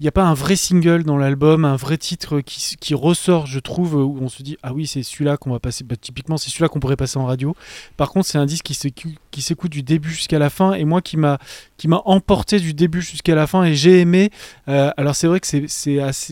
Il 0.02 0.04
n'y 0.04 0.10
a 0.10 0.12
pas 0.12 0.24
un 0.24 0.34
vrai 0.34 0.58
single 0.58 1.04
dans 1.04 1.18
l'album, 1.18 1.64
un 1.64 1.78
vrai 1.78 1.98
titre 1.98 2.42
qui, 2.42 2.94
ressort, 2.94 3.48
je 3.48 3.60
trouve, 3.60 3.96
où 3.96 4.18
on 4.20 4.28
se 4.28 4.44
dit 4.44 4.58
ah 4.62 4.74
oui 4.74 4.88
c'est 4.88 5.04
celui-là 5.04 5.38
qu'on 5.38 5.52
va 5.52 5.60
passer. 5.62 5.86
Bah, 5.86 5.96
typiquement 5.96 6.36
c'est 6.36 6.50
celui-là 6.50 6.68
qu'on 6.68 6.82
pourrait 6.82 6.98
passer 6.98 7.18
en 7.18 7.26
radio. 7.26 7.56
Par 7.96 8.10
contre 8.10 8.28
c'est 8.28 8.38
un 8.38 8.46
disque 8.46 8.66
qui 8.66 9.42
s'écoute 9.42 9.72
du 9.72 9.84
début 9.84 10.10
jusqu'à 10.10 10.38
la 10.38 10.50
fin 10.50 10.74
et 10.74 10.84
moi 10.84 11.02
qui 11.02 11.16
m'a 11.16 11.40
emporté 12.04 12.60
du 12.60 12.74
début 12.74 13.02
jusqu'à 13.02 13.36
la 13.36 13.48
fin 13.48 13.64
et 13.64 13.74
j'ai 13.74 14.02
aimé. 14.02 14.32
Euh, 14.68 14.92
alors 14.98 15.16
c'est 15.16 15.28
vrai 15.28 15.40
que 15.40 15.48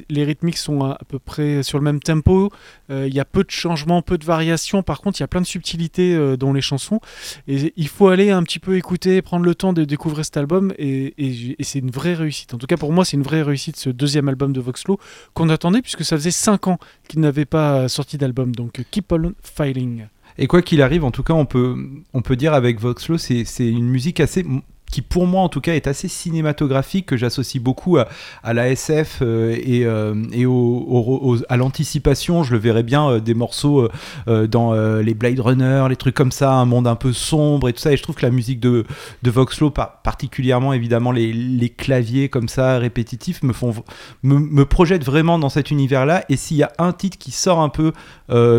les 0.09 0.23
rythmiques 0.25 0.57
sont 0.57 0.83
à, 0.83 0.97
peu 1.07 1.19
près 1.19 1.63
sur 1.63 1.77
le 1.77 1.85
même 1.85 2.01
tempo. 2.01 2.51
Euh, 2.89 3.07
Il 3.07 3.13
y 3.13 3.21
a 3.21 3.25
peu 3.25 3.45
de 3.45 3.51
changements, 3.51 4.01
peu 4.01 4.17
de 4.17 4.25
variations. 4.25 4.83
Par 4.83 4.99
contre 4.99 5.21
il 5.21 5.23
y 5.23 5.25
a 5.25 5.27
plein 5.29 5.41
de 5.41 5.47
subtilités 5.47 6.13
euh, 6.13 6.35
dans 6.35 6.51
les 6.51 6.61
chansons 6.61 6.99
et 7.47 7.73
il 7.77 7.87
faut 7.87 8.09
aller 8.09 8.29
un 8.29 8.43
petit 8.43 8.59
peu 8.59 8.75
écouter, 8.75 9.21
prendre 9.21 9.45
le 9.45 9.55
temps 9.55 9.71
de 9.71 9.85
découvrir 9.85 10.25
cet 10.25 10.35
album 10.35 10.73
et 10.77 11.13
c'est 11.61 11.79
une 11.79 11.91
vraie 11.91 12.13
réussite. 12.13 12.53
En 12.53 12.57
tout 12.57 12.67
cas 12.67 12.75
pour 12.75 12.91
moi 12.91 13.05
c'est 13.05 13.15
une 13.15 13.23
vraie 13.23 13.41
réussite 13.41 13.52
ce 13.57 13.89
deuxième 13.89 14.29
album 14.29 14.53
de 14.53 14.61
Voxlo 14.61 14.99
qu'on 15.33 15.49
attendait 15.49 15.81
puisque 15.81 16.03
ça 16.03 16.17
faisait 16.17 16.31
5 16.31 16.67
ans 16.67 16.77
qu'il 17.07 17.19
n'avait 17.19 17.45
pas 17.45 17.75
euh, 17.75 17.87
sorti 17.87 18.17
d'album. 18.17 18.53
Donc 18.55 18.79
euh, 18.79 18.83
keep 18.89 19.11
on 19.11 19.33
filing. 19.41 20.07
Et 20.37 20.47
quoi 20.47 20.61
qu'il 20.61 20.81
arrive, 20.81 21.03
en 21.03 21.11
tout 21.11 21.23
cas, 21.23 21.33
on 21.33 21.45
peut, 21.45 21.75
on 22.13 22.21
peut 22.21 22.35
dire 22.35 22.53
avec 22.53 22.79
Voxlo, 22.79 23.17
c'est 23.17 23.45
une 23.59 23.87
musique 23.87 24.19
assez 24.19 24.43
qui 24.93 25.01
pour 25.01 25.25
moi 25.25 25.41
en 25.41 25.49
tout 25.49 25.59
cas 25.61 25.73
est 25.73 25.87
assez 25.87 26.07
cinématographique 26.07 27.05
que 27.07 27.17
j'associe 27.17 27.61
beaucoup 27.61 27.97
à, 27.97 28.07
à 28.43 28.53
la 28.53 28.69
SF 28.69 29.19
euh, 29.21 29.55
et, 29.55 29.85
euh, 29.85 30.13
et 30.31 30.45
au, 30.45 30.51
au- 30.53 31.33
au- 31.33 31.37
à 31.49 31.57
l'anticipation. 31.57 32.43
Je 32.43 32.51
le 32.53 32.59
verrais 32.59 32.83
bien 32.83 33.09
euh, 33.09 33.19
des 33.19 33.33
morceaux 33.33 33.89
dans 34.27 34.73
les 35.01 35.13
Blade 35.13 35.39
Runner 35.39 35.85
les 35.89 35.95
trucs 35.95 36.15
comme 36.15 36.31
ça 36.31 36.53
un 36.53 36.65
monde 36.65 36.87
un 36.87 36.95
peu 36.95 37.11
sombre 37.13 37.69
et 37.69 37.73
tout 37.73 37.79
ça. 37.79 37.91
Et 37.91 37.97
je 37.97 38.03
trouve 38.03 38.15
que 38.15 38.25
la 38.25 38.31
musique 38.31 38.59
de, 38.59 38.85
de 39.23 39.31
Voxlo 39.31 39.69
par- 39.71 40.01
particulièrement 40.03 40.73
évidemment 40.73 41.11
les, 41.11 41.33
les 41.33 41.69
claviers 41.69 42.29
comme 42.29 42.47
ça 42.47 42.77
répétitifs 42.77 43.41
me 43.43 43.53
font 43.53 43.73
me, 44.21 44.37
me 44.37 44.65
projettent 44.65 45.05
vraiment 45.05 45.39
dans 45.39 45.49
cet 45.49 45.71
univers 45.71 46.05
là 46.05 46.23
et 46.29 46.37
s'il 46.37 46.57
y 46.57 46.63
a 46.63 46.71
un 46.77 46.93
titre 46.93 47.17
qui 47.17 47.31
sort 47.31 47.59
un 47.61 47.69
peu 47.69 47.91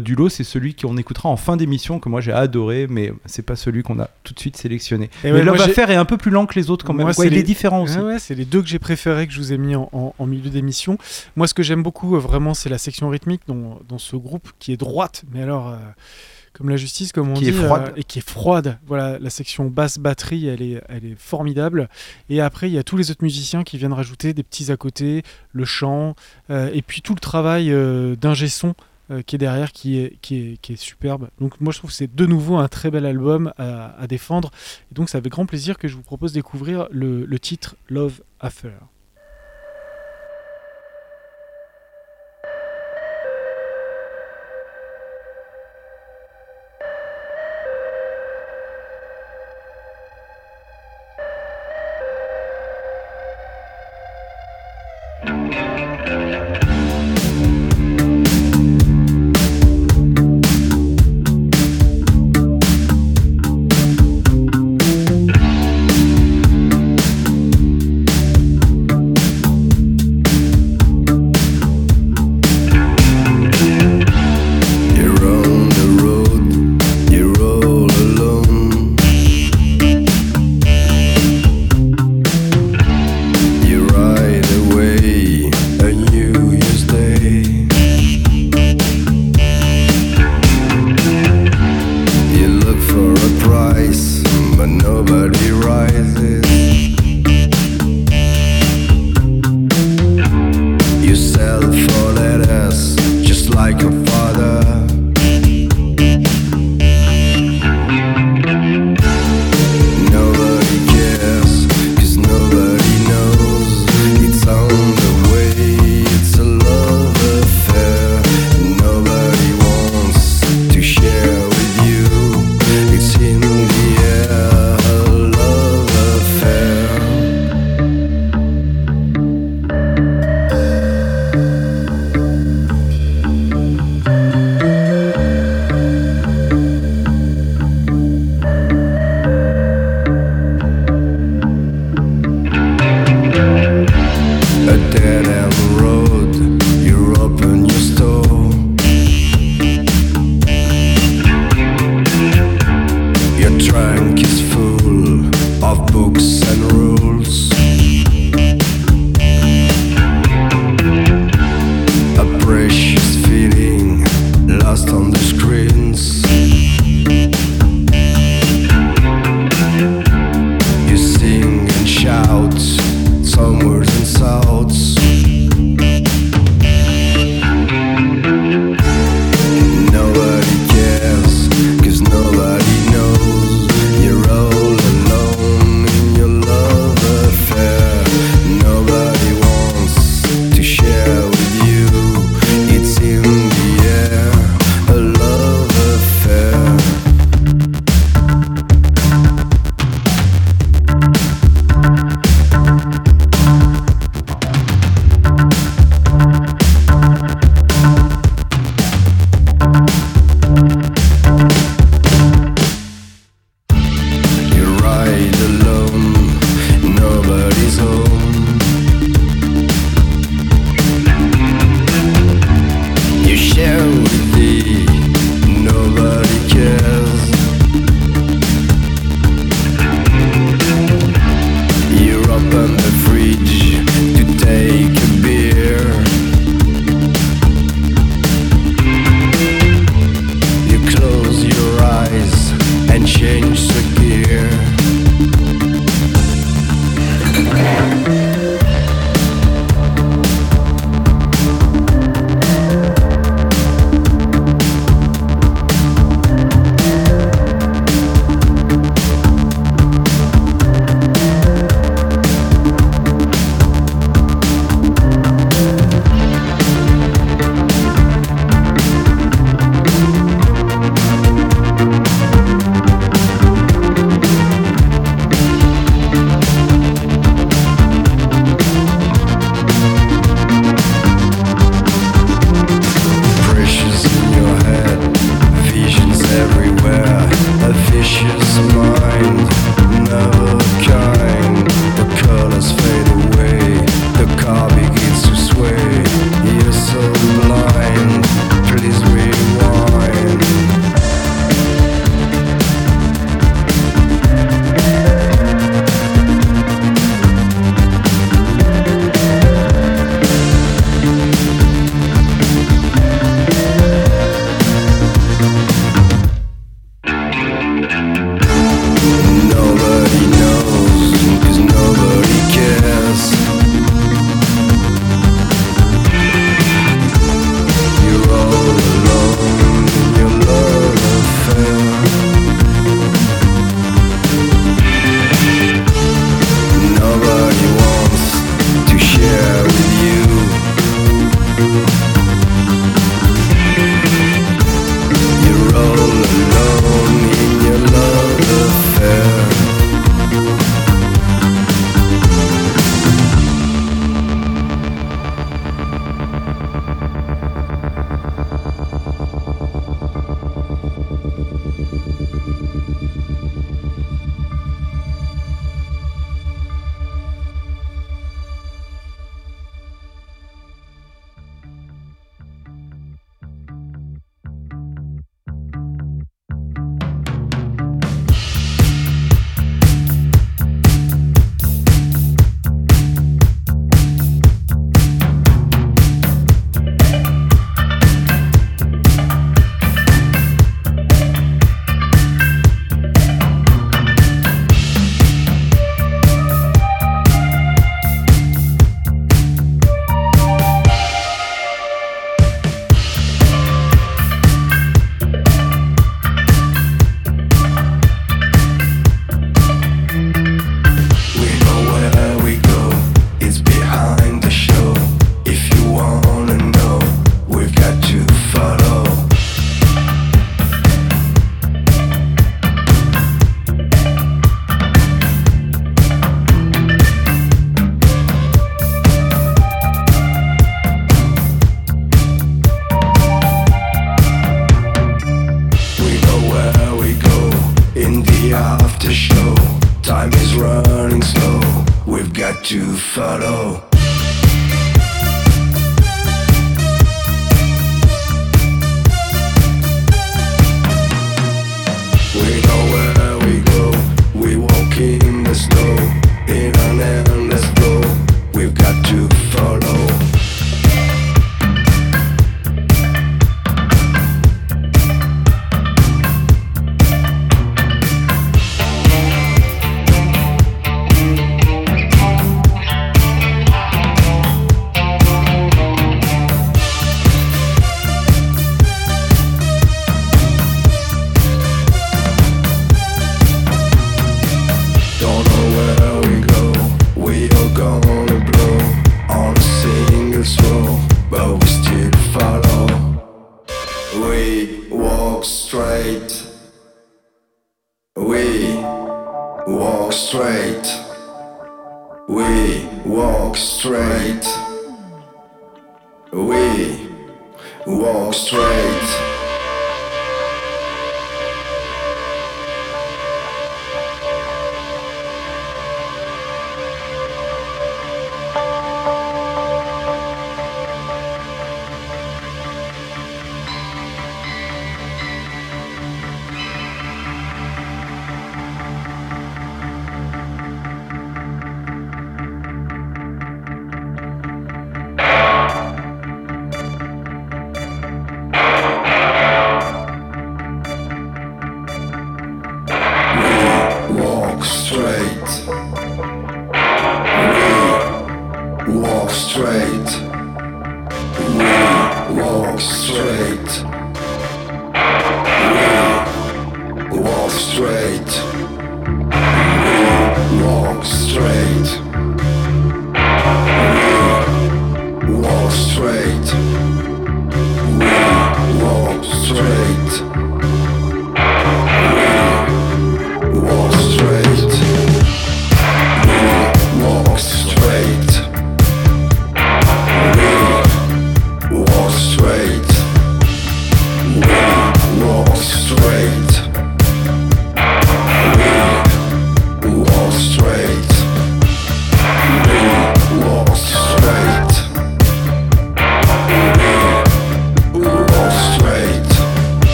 du 0.00 0.14
lot 0.14 0.28
c'est 0.28 0.44
celui 0.44 0.74
qu'on 0.74 0.96
écoutera 0.98 1.28
en 1.28 1.36
fin 1.36 1.56
d'émission 1.56 1.98
que 2.00 2.08
moi 2.08 2.20
j'ai 2.20 2.32
adoré 2.32 2.86
mais 2.88 3.12
c'est 3.26 3.42
pas 3.44 3.56
celui 3.56 3.82
qu'on 3.82 3.98
a 3.98 4.08
tout 4.24 4.34
de 4.34 4.40
suite 4.40 4.56
sélectionné. 4.56 5.06
Et 5.24 5.32
mais 5.32 5.38
ouais, 5.38 5.44
Love 5.44 5.56
Affair 5.70 5.90
est 5.90 5.96
un 5.96 6.04
peu 6.04 6.16
plus 6.18 6.30
lent 6.30 6.44
que 6.46 6.54
les 6.58 6.68
autres 6.70 6.84
quand 6.84 6.92
même 6.92 7.06
Moi, 7.06 7.10
Ouais, 7.10 7.14
c'est 7.24 7.26
il 7.28 7.32
les- 7.32 7.40
est 7.40 7.42
différent 7.44 7.82
aussi 7.82 7.98
ouais, 7.98 8.18
c'est 8.18 8.34
les 8.34 8.44
deux 8.44 8.60
que 8.60 8.68
j'ai 8.68 8.78
préférés 8.78 9.26
que 9.26 9.32
je 9.32 9.38
vous 9.38 9.52
ai 9.52 9.58
mis 9.58 9.74
en, 9.74 9.88
en- 9.92 10.14
en 10.18 10.26
milieu 10.26 10.50
d'émission. 10.50 10.98
Moi, 11.36 11.46
ce 11.46 11.54
que 11.54 11.62
j'aime 11.62 11.82
beaucoup, 11.82 12.16
euh, 12.16 12.18
vraiment, 12.18 12.52
c'est 12.54 12.68
la 12.68 12.78
section 12.78 13.08
rythmique 13.08 13.42
dans, 13.46 13.78
dans 13.88 13.98
ce 13.98 14.16
groupe 14.16 14.50
qui 14.58 14.72
est 14.72 14.76
droite, 14.76 15.24
mais 15.32 15.42
alors, 15.42 15.68
euh, 15.68 15.76
comme 16.52 16.70
la 16.70 16.76
justice, 16.76 17.12
comme 17.12 17.30
on 17.30 17.34
Qui 17.34 17.44
dit, 17.44 17.50
est 17.50 17.52
froide. 17.52 17.88
euh, 17.90 18.00
et 18.00 18.02
qui 18.04 18.18
est 18.18 18.28
froide. 18.28 18.78
Voilà, 18.86 19.18
la 19.20 19.30
section 19.30 19.66
basse 19.66 19.98
batterie, 19.98 20.48
elle 20.48 20.60
est, 20.62 20.82
elle 20.88 21.04
est 21.04 21.16
formidable. 21.18 21.88
Et 22.30 22.40
après, 22.40 22.68
il 22.68 22.74
y 22.74 22.78
a 22.78 22.82
tous 22.82 22.96
les 22.96 23.10
autres 23.12 23.22
musiciens 23.22 23.62
qui 23.62 23.78
viennent 23.78 23.92
rajouter 23.92 24.34
des 24.34 24.42
petits 24.42 24.72
à 24.72 24.76
côté, 24.76 25.22
le 25.52 25.64
chant, 25.64 26.14
et 26.50 26.82
puis 26.82 27.00
tout 27.00 27.14
le 27.14 27.20
travail 27.20 27.72
d'ingé 28.20 28.48
son. 28.48 28.74
Euh, 29.10 29.22
qui 29.22 29.36
est 29.36 29.38
derrière, 29.38 29.72
qui 29.72 29.98
est, 29.98 30.18
qui, 30.20 30.58
est, 30.68 30.76
superbe. 30.76 31.28
Donc 31.40 31.60
moi 31.60 31.72
je 31.72 31.78
trouve 31.78 31.90
que 31.90 31.96
c'est 31.96 32.14
de 32.14 32.26
nouveau 32.26 32.56
un 32.56 32.68
très 32.68 32.90
bel 32.90 33.06
album 33.06 33.52
à, 33.58 34.06
défendre. 34.06 34.50
Et 34.90 34.94
donc 34.94 35.08
c'est 35.08 35.18
avec 35.18 35.32
grand 35.32 35.46
plaisir 35.46 35.78
que 35.78 35.88
je 35.88 35.96
vous 35.96 36.02
propose 36.02 36.32
de 36.32 36.38
découvrir 36.38 36.88
le 36.90 37.38
titre 37.38 37.76
Love 37.88 38.22
Affair. 38.40 38.80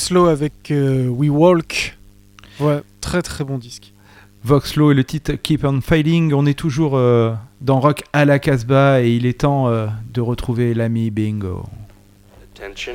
Voxlo 0.00 0.28
avec 0.28 0.70
euh, 0.70 1.08
We 1.08 1.28
Walk. 1.28 1.98
Ouais, 2.58 2.80
très 3.02 3.20
très 3.20 3.44
bon 3.44 3.58
disque. 3.58 3.92
Voxlo 4.42 4.92
et 4.92 4.94
le 4.94 5.04
titre 5.04 5.34
Keep 5.34 5.62
on 5.64 5.82
Fighting. 5.82 6.32
On 6.32 6.46
est 6.46 6.58
toujours 6.58 6.96
euh, 6.96 7.34
dans 7.60 7.80
Rock 7.80 8.02
à 8.14 8.24
la 8.24 8.38
Casbah 8.38 9.02
et 9.02 9.10
il 9.10 9.26
est 9.26 9.42
temps 9.42 9.68
euh, 9.68 9.88
de 10.14 10.22
retrouver 10.22 10.72
l'ami 10.72 11.10
Bingo. 11.10 11.66
Attention. 12.56 12.94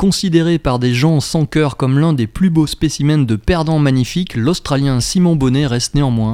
Considéré 0.00 0.58
par 0.58 0.78
des 0.78 0.94
gens 0.94 1.20
sans 1.20 1.44
cœur 1.44 1.76
comme 1.76 1.98
l'un 1.98 2.14
des 2.14 2.26
plus 2.26 2.48
beaux 2.48 2.66
spécimens 2.66 3.26
de 3.26 3.36
perdants 3.36 3.78
magnifiques, 3.78 4.34
l'Australien 4.34 4.98
Simon 4.98 5.36
Bonnet 5.36 5.66
reste 5.66 5.94
néanmoins 5.94 6.32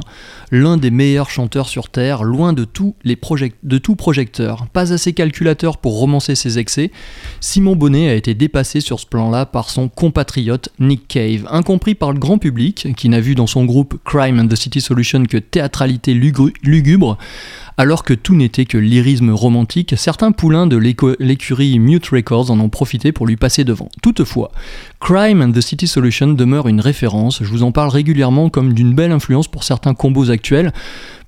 l'un 0.53 0.77
des 0.77 0.93
meilleurs 0.93 1.31
chanteurs 1.31 1.69
sur 1.69 1.89
Terre, 1.89 2.23
loin 2.23 2.53
de 2.53 2.65
de 2.65 3.79
tout 3.79 3.97
projecteur. 3.97 4.69
Pas 4.73 4.93
assez 4.93 5.13
calculateur 5.15 5.79
pour 5.79 5.99
romancer 5.99 6.37
ses 6.37 6.61
excès, 6.61 6.93
Simon 7.41 7.75
Bonnet 7.75 8.09
a 8.09 8.15
été 8.15 8.35
dépassé 8.35 8.81
sur 8.81 9.01
ce 9.01 9.07
plan-là 9.07 9.47
par 9.47 9.69
son 9.69 9.89
compatriote 9.89 10.69
Nick 10.79 11.09
Cave. 11.09 11.49
Incompris 11.51 11.97
par 11.97 12.13
le 12.13 12.21
grand 12.21 12.39
public, 12.39 12.95
qui 12.97 13.09
n'a 13.09 13.19
vu 13.19 13.35
dans 13.35 13.49
son 13.49 13.65
groupe 13.65 13.99
Crime 14.05 14.39
and 14.39 14.47
the 14.47 14.55
City 14.55 14.81
Solution 14.81 15.25
que 15.25 15.39
théâtralité 15.39 16.15
lugubre, 16.15 17.19
Alors 17.79 18.05
que 18.05 18.15
tout 18.15 18.35
n'était 18.35 18.65
que 18.65 18.79
lyrisme 18.79 19.31
romantique, 19.31 19.93
certains 19.99 20.33
poulains 20.33 20.67
de 20.67 20.79
l'écurie 20.79 21.79
Mute 21.79 22.09
Records 22.09 22.51
en 22.51 22.59
ont 22.59 22.71
profité 22.71 23.13
pour 23.13 23.27
lui 23.27 23.37
passer 23.37 23.65
devant. 23.65 23.91
Toutefois, 24.03 24.51
Crime 24.99 25.43
and 25.43 25.53
the 25.53 25.61
City 25.61 25.87
Solution 25.87 26.29
demeure 26.29 26.69
une 26.69 26.81
référence, 26.81 27.43
je 27.43 27.49
vous 27.51 27.63
en 27.63 27.73
parle 27.73 27.91
régulièrement 27.91 28.49
comme 28.49 28.73
d'une 28.73 28.95
belle 28.95 29.13
influence 29.13 29.47
pour 29.47 29.63
certains 29.63 29.93
combos 29.93 30.31
actuels. 30.31 30.73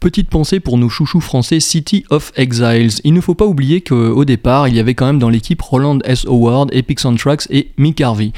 Petite 0.00 0.30
pensée 0.30 0.58
pour 0.58 0.78
nos 0.78 0.88
chouchous 0.88 1.20
français 1.20 1.60
City 1.60 2.04
of 2.08 2.32
Exiles. 2.34 3.02
Il 3.04 3.12
ne 3.12 3.20
faut 3.20 3.34
pas 3.34 3.44
oublier 3.44 3.82
qu'au 3.82 4.24
départ, 4.24 4.68
il 4.68 4.74
y 4.74 4.80
avait 4.80 4.94
quand 4.94 5.06
même 5.06 5.18
dans 5.18 5.28
l'équipe 5.28 5.60
Roland 5.60 5.98
S. 6.04 6.24
Howard, 6.26 6.70
Epic 6.72 7.00
Soundtracks 7.00 7.46
et 7.50 7.72
Mick 7.76 8.00
Harvey. 8.00 8.32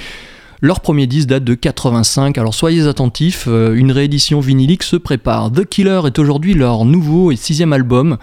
Leur 0.62 0.80
premier 0.80 1.06
disque 1.06 1.28
date 1.28 1.44
de 1.44 1.54
85, 1.54 2.36
alors 2.36 2.52
soyez 2.52 2.86
attentifs, 2.86 3.46
euh, 3.48 3.72
une 3.74 3.92
réédition 3.92 4.40
vinylique 4.40 4.82
se 4.82 4.96
prépare. 4.96 5.50
The 5.50 5.64
Killer 5.64 6.02
est 6.04 6.18
aujourd'hui 6.18 6.52
leur 6.52 6.84
nouveau 6.84 7.32
et 7.32 7.36
sixième 7.36 7.72
album. 7.72 8.18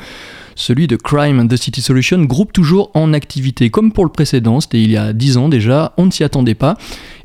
Celui 0.54 0.86
de 0.86 0.96
Crime 0.96 1.40
and 1.40 1.48
the 1.48 1.56
City 1.56 1.82
Solution, 1.82 2.24
groupe 2.26 2.54
toujours 2.54 2.92
en 2.94 3.14
activité. 3.14 3.72
Comme 3.72 3.92
pour 3.92 4.06
le 4.06 4.12
précédent, 4.12 4.60
c'était 4.60 4.82
il 4.82 4.92
y 4.92 4.98
a 4.98 5.14
10 5.14 5.38
ans 5.38 5.50
déjà, 5.50 5.94
on 5.98 6.06
ne 6.06 6.12
s'y 6.12 6.24
attendait 6.24 6.54
pas. 6.54 6.78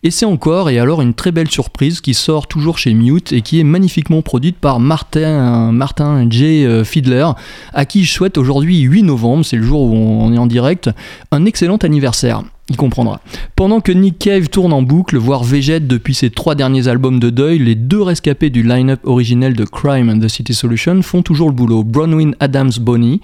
Et 0.03 0.11
c'est 0.11 0.25
encore, 0.25 0.71
et 0.71 0.79
alors 0.79 1.03
une 1.03 1.13
très 1.13 1.31
belle 1.31 1.51
surprise 1.51 2.01
qui 2.01 2.15
sort 2.15 2.47
toujours 2.47 2.79
chez 2.79 2.95
Mute 2.95 3.33
et 3.33 3.43
qui 3.43 3.61
est 3.61 3.65
magnifiquement 3.65 4.23
produite 4.23 4.57
par 4.57 4.81
Martin, 4.81 5.73
Martin 5.73 6.27
J. 6.31 6.65
euh, 6.65 6.85
Fiedler, 6.85 7.27
à 7.75 7.85
qui 7.85 8.05
je 8.05 8.13
souhaite 8.13 8.39
aujourd'hui 8.39 8.81
8 8.81 9.03
novembre, 9.03 9.45
c'est 9.45 9.57
le 9.57 9.63
jour 9.63 9.83
où 9.83 9.95
on 9.95 10.33
est 10.33 10.39
en 10.39 10.47
direct, 10.47 10.89
un 11.31 11.45
excellent 11.45 11.77
anniversaire. 11.77 12.43
Il 12.73 12.79
comprendra. 12.79 13.21
Pendant 13.55 13.83
que 13.83 13.93
Nick 13.93 14.19
Cave 14.19 14.49
tourne 14.49 14.73
en 14.73 14.81
boucle, 14.81 15.19
voire 15.19 15.45
végète 15.45 15.87
depuis 15.87 16.15
ses 16.15 16.31
trois 16.31 16.55
derniers 16.55 16.89
albums 16.89 17.21
de 17.21 17.29
deuil, 17.29 17.59
les 17.59 17.75
deux 17.75 18.01
rescapés 18.01 18.49
du 18.49 18.63
line-up 18.63 19.01
originel 19.05 19.53
de 19.53 19.67
Crime 19.67 20.09
and 20.09 20.21
the 20.21 20.29
City 20.29 20.55
Solution 20.55 21.03
font 21.03 21.21
toujours 21.21 21.49
le 21.49 21.55
boulot. 21.55 21.85
Bronwyn 21.85 22.33
Adams 22.41 22.73
Bonnie 22.81 23.21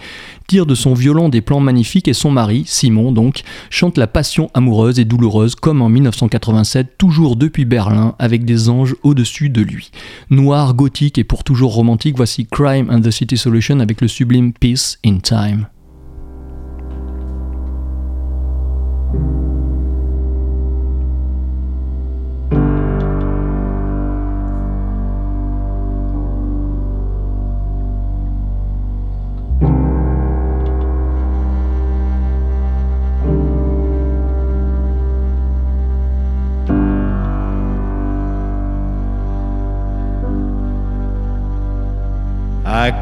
tire 0.49 0.67
de 0.67 0.75
son 0.75 0.93
violon 0.93 1.31
des 1.31 1.41
plans 1.41 1.61
magnifiques 1.61 2.09
et 2.09 2.13
son 2.13 2.31
mari, 2.31 2.65
Simon 2.67 3.11
donc, 3.11 3.41
chante 3.71 3.97
la 3.97 4.07
passion 4.07 4.51
amoureuse 4.53 4.99
et 4.99 5.07
douloureuse 5.07 5.55
comme 5.55 5.81
en 5.81 5.89
1987, 5.89 6.99
toujours 6.99 7.37
depuis 7.37 7.65
Berlin, 7.65 8.15
avec 8.19 8.45
des 8.45 8.69
anges 8.69 8.97
au-dessus 9.03 9.49
de 9.49 9.63
lui. 9.63 9.91
Noir, 10.29 10.75
gothique 10.75 11.17
et 11.17 11.25
pour 11.25 11.43
toujours 11.43 11.73
romantique, 11.73 12.19
voici 12.19 12.45
Crime 12.45 12.91
and 12.91 13.01
the 13.01 13.11
City 13.11 13.39
Solution 13.39 13.81
avec 13.81 14.03
le 14.03 14.09
sublime 14.09 14.53
Peace 14.53 14.99
in 15.07 15.21
Time. 15.21 15.69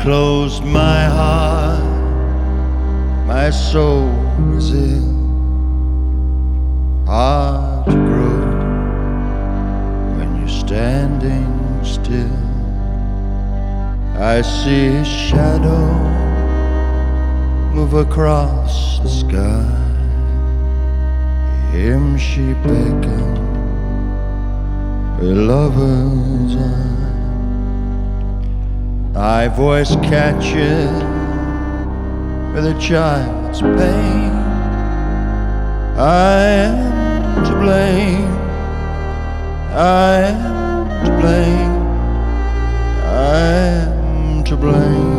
Closed 0.07 0.63
my 0.63 1.03
heart, 1.07 1.83
my 3.27 3.51
soul 3.51 4.09
is 4.57 4.73
ill, 4.73 5.11
hard 7.07 7.87
to 7.87 7.97
grow 8.11 8.39
when 10.17 10.29
you're 10.39 10.59
standing 10.65 11.51
still. 11.85 12.39
I 14.23 14.43
see 14.43 14.91
his 14.99 15.09
shadow 15.09 15.87
move 17.75 17.95
across 17.95 19.01
the 19.01 19.09
sky. 19.09 19.67
Him 21.73 22.17
she 22.17 22.53
beckon, 22.63 23.37
a 25.19 25.35
lover's 25.51 26.55
eye. 26.55 26.96
Thy 29.17 29.49
voice 29.49 29.97
catches 30.03 30.93
with 32.53 32.67
a 32.67 32.77
child's 32.79 33.63
pain. 33.63 34.31
I 35.97 36.37
am 36.69 37.45
to 37.47 37.53
blame. 37.55 38.29
I 39.73 40.19
am 40.21 41.07
to 41.07 41.11
blame. 41.23 41.77
I 43.07 43.41
am 43.41 44.45
to 44.45 44.55
blame. 44.55 45.17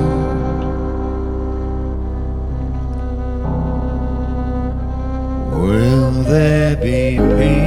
Will 5.60 6.12
there 6.22 6.76
be 6.76 7.18
peace 7.18 7.67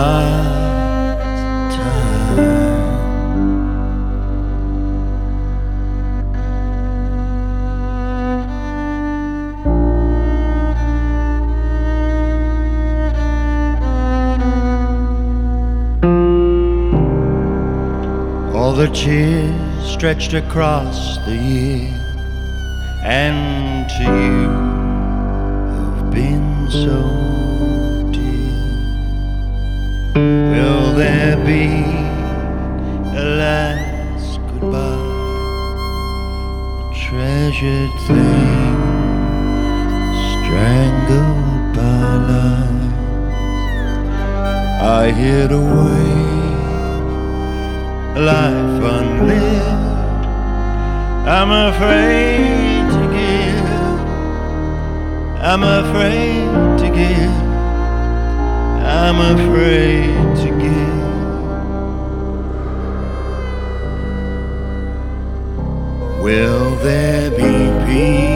my 0.00 0.22
time? 1.76 2.40
All 18.54 18.72
the 18.72 18.88
tears 18.88 19.92
stretched 19.92 20.32
across 20.32 21.18
the 21.26 21.36
year 21.36 21.92
and 23.02 23.90
to 23.96 24.04
you 24.04 24.48
who've 25.74 26.10
been 26.10 26.70
so 26.70 27.39
there 31.00 31.36
be 31.46 31.66
a 33.16 33.24
last 33.40 34.38
goodbye? 34.48 35.08
A 36.84 36.94
treasured 36.94 37.94
thing 38.06 38.76
strangled 40.28 41.74
by 41.74 42.06
lies. 42.28 42.92
I 45.00 45.10
hid 45.20 45.50
away 45.52 46.12
a 48.18 48.20
life 48.32 48.82
unlived. 48.96 50.26
I'm 51.38 51.50
afraid 51.70 52.84
to 52.96 53.02
give. 53.16 53.68
I'm 55.50 55.62
afraid 55.62 56.78
to 56.82 56.88
give. 56.94 57.49
I'm 59.02 59.18
afraid 59.18 60.36
to 60.42 60.48
give. 60.60 61.00
Will 66.22 66.76
there 66.84 67.30
be 67.30 67.52
peace 67.86 68.30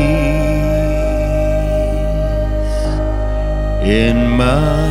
in 3.87 4.17
my 4.39 4.85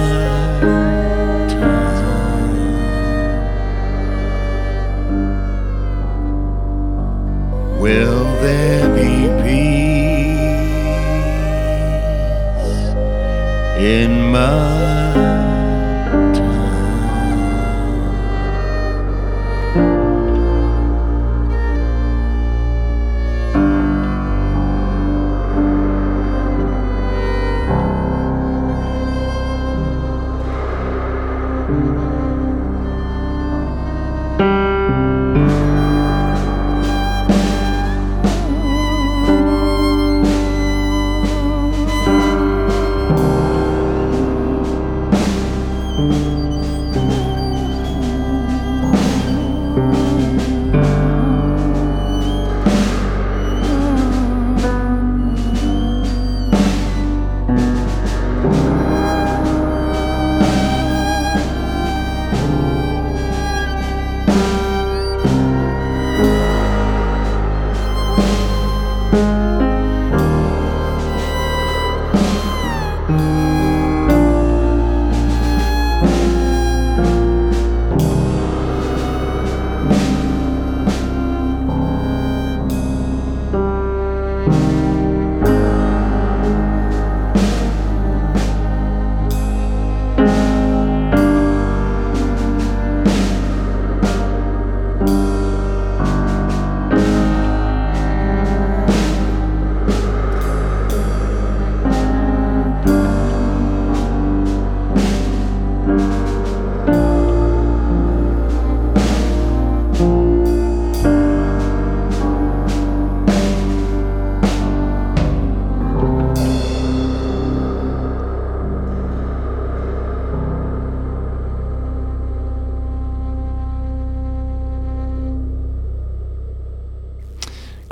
Will 7.82 8.24
there 8.44 8.88
be 8.96 9.12
peace 9.44 10.54
in 13.80 14.12
my 14.32 14.73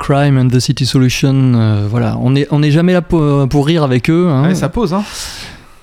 Crime 0.02 0.36
and 0.36 0.48
the 0.48 0.58
City 0.58 0.84
Solution. 0.84 1.54
euh, 1.54 1.86
voilà, 1.88 2.18
on 2.20 2.30
n'est 2.30 2.46
on 2.50 2.60
est 2.62 2.72
jamais 2.72 2.92
là 2.92 3.02
pour, 3.02 3.48
pour 3.48 3.66
rire 3.66 3.84
avec 3.84 4.10
eux. 4.10 4.28
hein. 4.28 4.52
Ça 4.54 4.68
pose, 4.68 4.92
hein. 4.92 5.04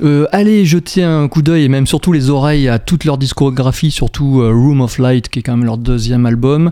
Euh, 0.02 0.28
allez 0.32 0.66
jeter 0.66 1.04
un 1.04 1.28
coup 1.28 1.41
d'œil 1.41 1.64
et 1.64 1.68
même 1.68 1.86
surtout 1.86 2.14
les 2.14 2.30
oreilles 2.30 2.70
à 2.70 2.80
toute 2.80 3.04
leur 3.04 3.18
discographie, 3.18 3.91
surtout 3.91 4.41
euh, 4.41 4.52
Room 4.52 4.82
of 4.82 4.97
Light 4.97 5.28
qui 5.28 5.39
est 5.39 5.41
quand 5.41 5.58
même 5.58 5.66
leur 5.66 5.78
deuxième 5.78 6.26
album. 6.26 6.72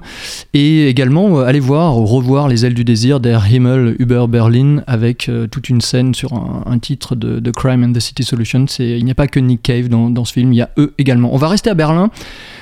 Et 0.53 0.87
également, 0.87 1.39
euh, 1.39 1.43
allez 1.43 1.59
voir, 1.59 1.95
revoir 1.95 2.47
Les 2.47 2.65
Ailes 2.65 2.73
du 2.73 2.85
Désir 2.85 3.19
Der 3.19 3.43
Himmel 3.51 3.95
über 3.99 4.25
Berlin 4.29 4.81
avec 4.87 5.29
toute 5.51 5.69
une 5.69 5.81
scène 5.81 6.13
sur 6.13 6.33
un, 6.33 6.79
titre 6.79 7.15
de, 7.15 7.39
de 7.39 7.51
Crime 7.51 7.83
and 7.83 7.93
the 7.93 7.99
City 7.99 8.23
Solution. 8.23 8.65
Il 8.79 9.03
n'y 9.03 9.11
a 9.11 9.15
pas 9.15 9.27
que 9.27 9.39
Nick 9.39 9.63
Cave 9.63 9.89
dans, 9.89 10.09
dans 10.09 10.25
ce 10.25 10.33
film, 10.33 10.53
il 10.53 10.57
y 10.57 10.61
a 10.61 10.69
eux 10.77 10.93
également. 10.97 11.33
On 11.33 11.37
va 11.37 11.49
rester 11.49 11.69
à 11.69 11.73
Berlin 11.73 12.09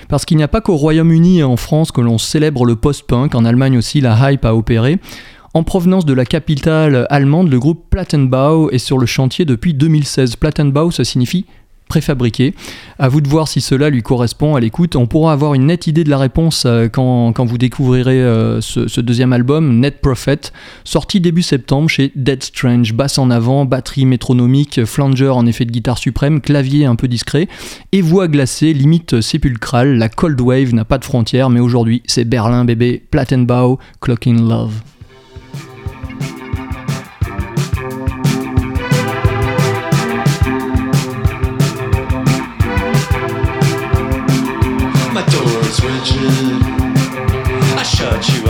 parce 0.08 0.26
qu'il 0.26 0.38
n'y 0.38 0.44
a 0.44 0.48
pas 0.48 0.62
qu'au 0.62 0.76
Royaume-Uni 0.76 1.40
et 1.40 1.44
en 1.44 1.58
France 1.58 1.92
que 1.92 2.02
l'on 2.02 2.18
célèbre 2.18 2.66
le 2.66 2.76
post-punk. 2.76 3.36
En 3.36 3.46
Allemagne 3.46 3.78
aussi, 3.78 4.02
la 4.02 4.32
hype 4.32 4.46
a 4.46 4.56
opéré. 4.56 5.00
En 5.56 5.64
provenance 5.64 6.04
de 6.06 6.12
la 6.12 6.26
capitale 6.26 7.08
allemande, 7.10 7.50
le 7.50 7.58
groupe 7.60 7.90
Plattenbau 7.90 8.70
est 8.72 8.78
sur 8.78 8.98
le 8.98 9.06
chantier 9.06 9.46
depuis 9.46 9.74
2016. 9.74 10.36
Plattenbau, 10.36 10.92
ça 10.92 11.06
signifie 11.06 11.46
préfabriqué. 11.88 12.54
À 13.00 13.08
vous 13.08 13.22
de 13.22 13.30
voir 13.30 13.48
si 13.48 13.62
cela 13.62 13.90
lui 13.90 14.02
correspond 14.02 14.56
à 14.56 14.60
l'écoute. 14.60 14.98
On 14.98 15.08
pourra 15.08 15.32
avoir 15.32 15.54
une 15.54 15.68
nette 15.68 15.88
idée 15.88 16.04
de 16.04 16.10
la 16.10 16.18
réponse 16.18 16.66
euh, 16.66 16.90
quand, 16.90 17.46
vous 17.46 17.58
découvrirez 17.58 18.22
euh, 18.22 18.60
ce, 18.60 19.00
deuxième 19.00 19.32
album, 19.32 19.80
Net 19.80 20.02
Prophet, 20.02 20.52
sorti 20.84 21.22
début 21.22 21.42
septembre 21.42 21.88
chez 21.88 22.12
Dead 22.18 22.44
Strange. 22.44 22.92
Basse 22.92 23.18
en 23.18 23.30
avant, 23.30 23.64
batterie 23.64 24.06
métronomique, 24.06 24.84
flanger 24.84 25.30
en 25.30 25.46
effet 25.46 25.64
de 25.64 25.72
guitare 25.72 26.00
suprême, 26.00 26.42
clavier 26.42 26.86
un 26.86 26.98
peu 26.98 27.08
discret 27.08 27.48
et 27.94 28.02
voix 28.02 28.28
glacée, 28.28 28.74
limite 28.74 29.22
sépulcrale. 29.22 29.98
La 29.98 30.10
Cold 30.10 30.42
Wave 30.42 30.74
n'a 30.74 30.84
pas 30.84 30.98
de 30.98 31.06
frontières, 31.06 31.50
mais 31.50 31.62
aujourd'hui 31.62 32.04
c'est 32.08 32.26
Berlin 32.26 32.66
bébé, 32.66 33.02
Plattenbau, 33.10 33.80
Clock 34.02 34.28
in 34.28 34.50
Love. 34.50 34.74
switching. 45.86 46.64
I 47.78 47.84
shut 47.84 48.28
you. 48.30 48.45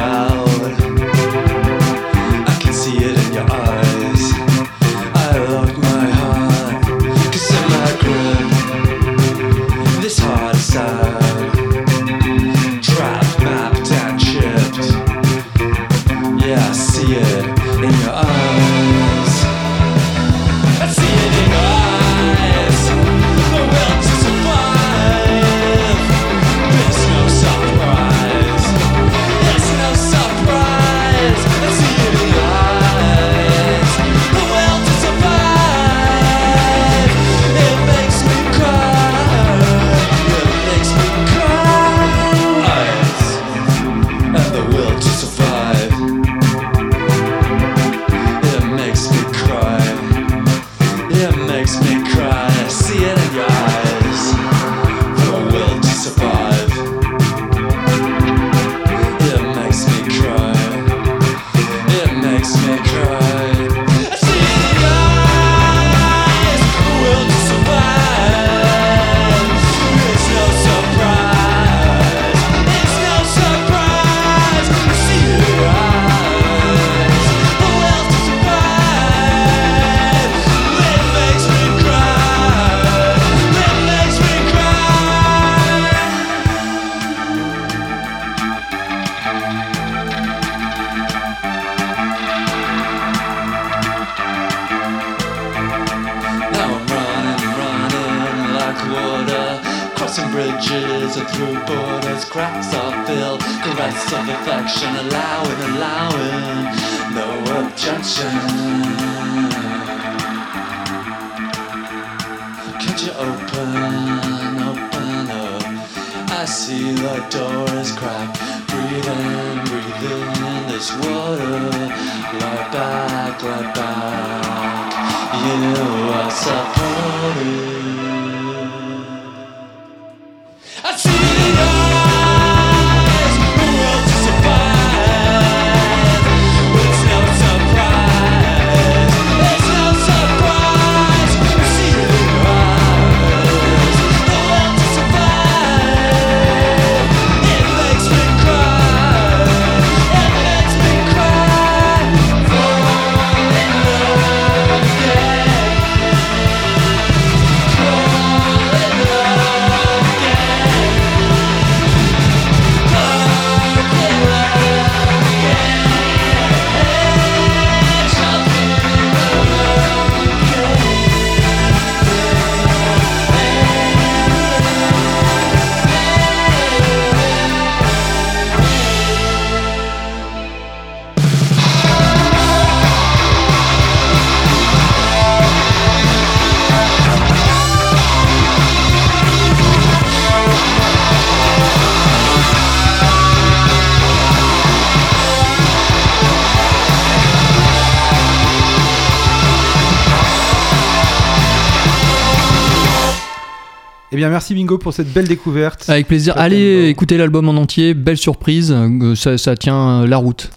Bien, 204.26 204.32
merci 204.32 204.56
Bingo 204.56 204.80
pour 204.80 204.94
cette 204.94 205.12
belle 205.14 205.28
découverte. 205.28 205.88
Avec 205.88 206.08
plaisir. 206.08 206.34
Allez 206.38 206.88
écouter 206.90 207.18
l'album 207.18 207.48
en 207.48 207.56
entier, 207.58 207.94
belle 207.94 208.18
surprise, 208.18 208.72
euh, 208.72 209.16
ça, 209.16 209.38
ça 209.38 209.56
tient 209.56 210.02
euh, 210.02 210.08
la 210.08 210.18
route. 210.18 210.50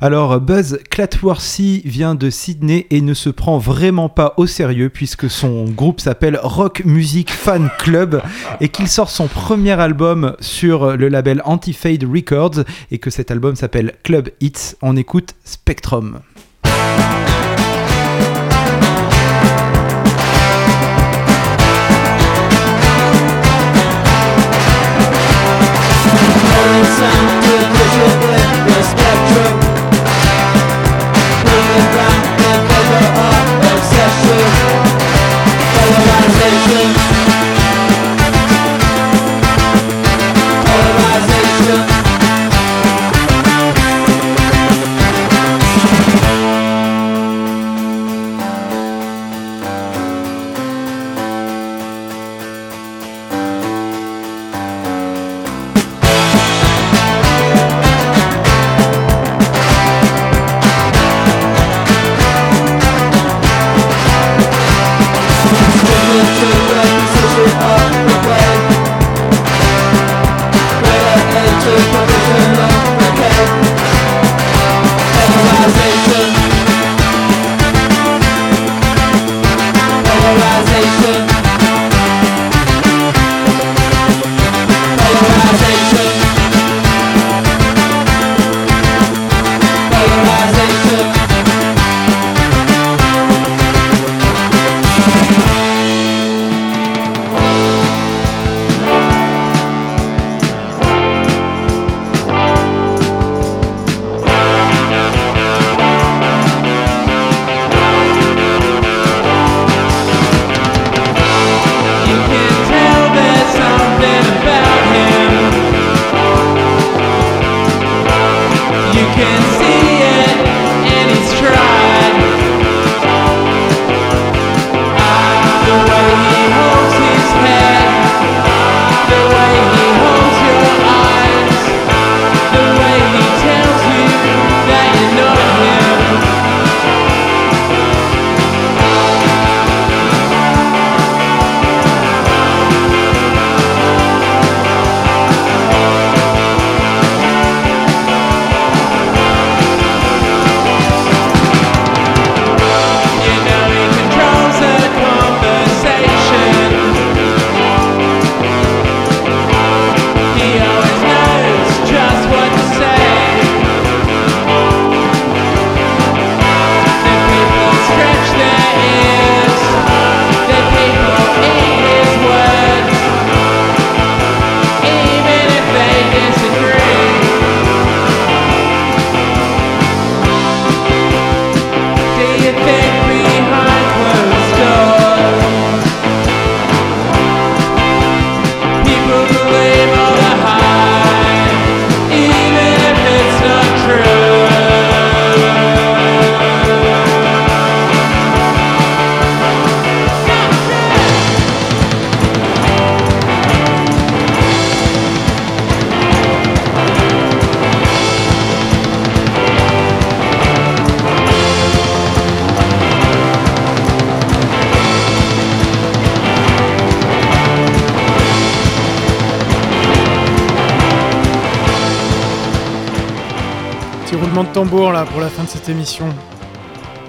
Alors, 0.00 0.40
Buzz 0.40 0.80
Clatworthy 0.90 1.82
vient 1.84 2.16
de 2.16 2.30
Sydney 2.30 2.86
et 2.90 3.00
ne 3.00 3.14
se 3.14 3.30
prend 3.30 3.58
vraiment 3.58 4.08
pas 4.08 4.34
au 4.38 4.46
sérieux 4.46 4.88
puisque 4.88 5.30
son 5.30 5.64
groupe 5.66 6.00
s'appelle 6.00 6.38
Rock 6.42 6.82
Music 6.84 7.30
Fan 7.30 7.70
Club 7.78 8.20
et 8.60 8.68
qu'il 8.68 8.88
sort 8.88 9.10
son 9.10 9.28
premier 9.28 9.72
album 9.72 10.34
sur 10.40 10.96
le 10.96 11.08
label 11.08 11.42
Anti-Fade 11.44 12.04
Records 12.04 12.64
et 12.90 12.98
que 12.98 13.10
cet 13.10 13.30
album 13.30 13.54
s'appelle 13.54 13.92
Club 14.02 14.30
Hits. 14.40 14.74
On 14.82 14.96
écoute 14.96 15.34
Spectrum. 15.44 16.20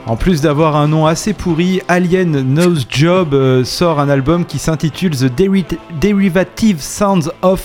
En 0.06 0.16
plus 0.18 0.42
d'avoir 0.42 0.76
un 0.76 0.88
nom 0.90 1.06
assez 1.06 1.32
pourri, 1.34 1.82
Alien 1.88 2.44
Knows 2.44 2.82
Job 2.90 3.34
euh, 3.34 3.64
sort 3.64 4.00
un 4.02 4.10
album 4.10 4.44
qui 4.46 4.60
s'intitule 4.60 5.12
The 5.16 5.26
Deri- 5.34 5.66
Derivative 6.02 6.82
Sounds 6.82 7.30
of 7.42 7.62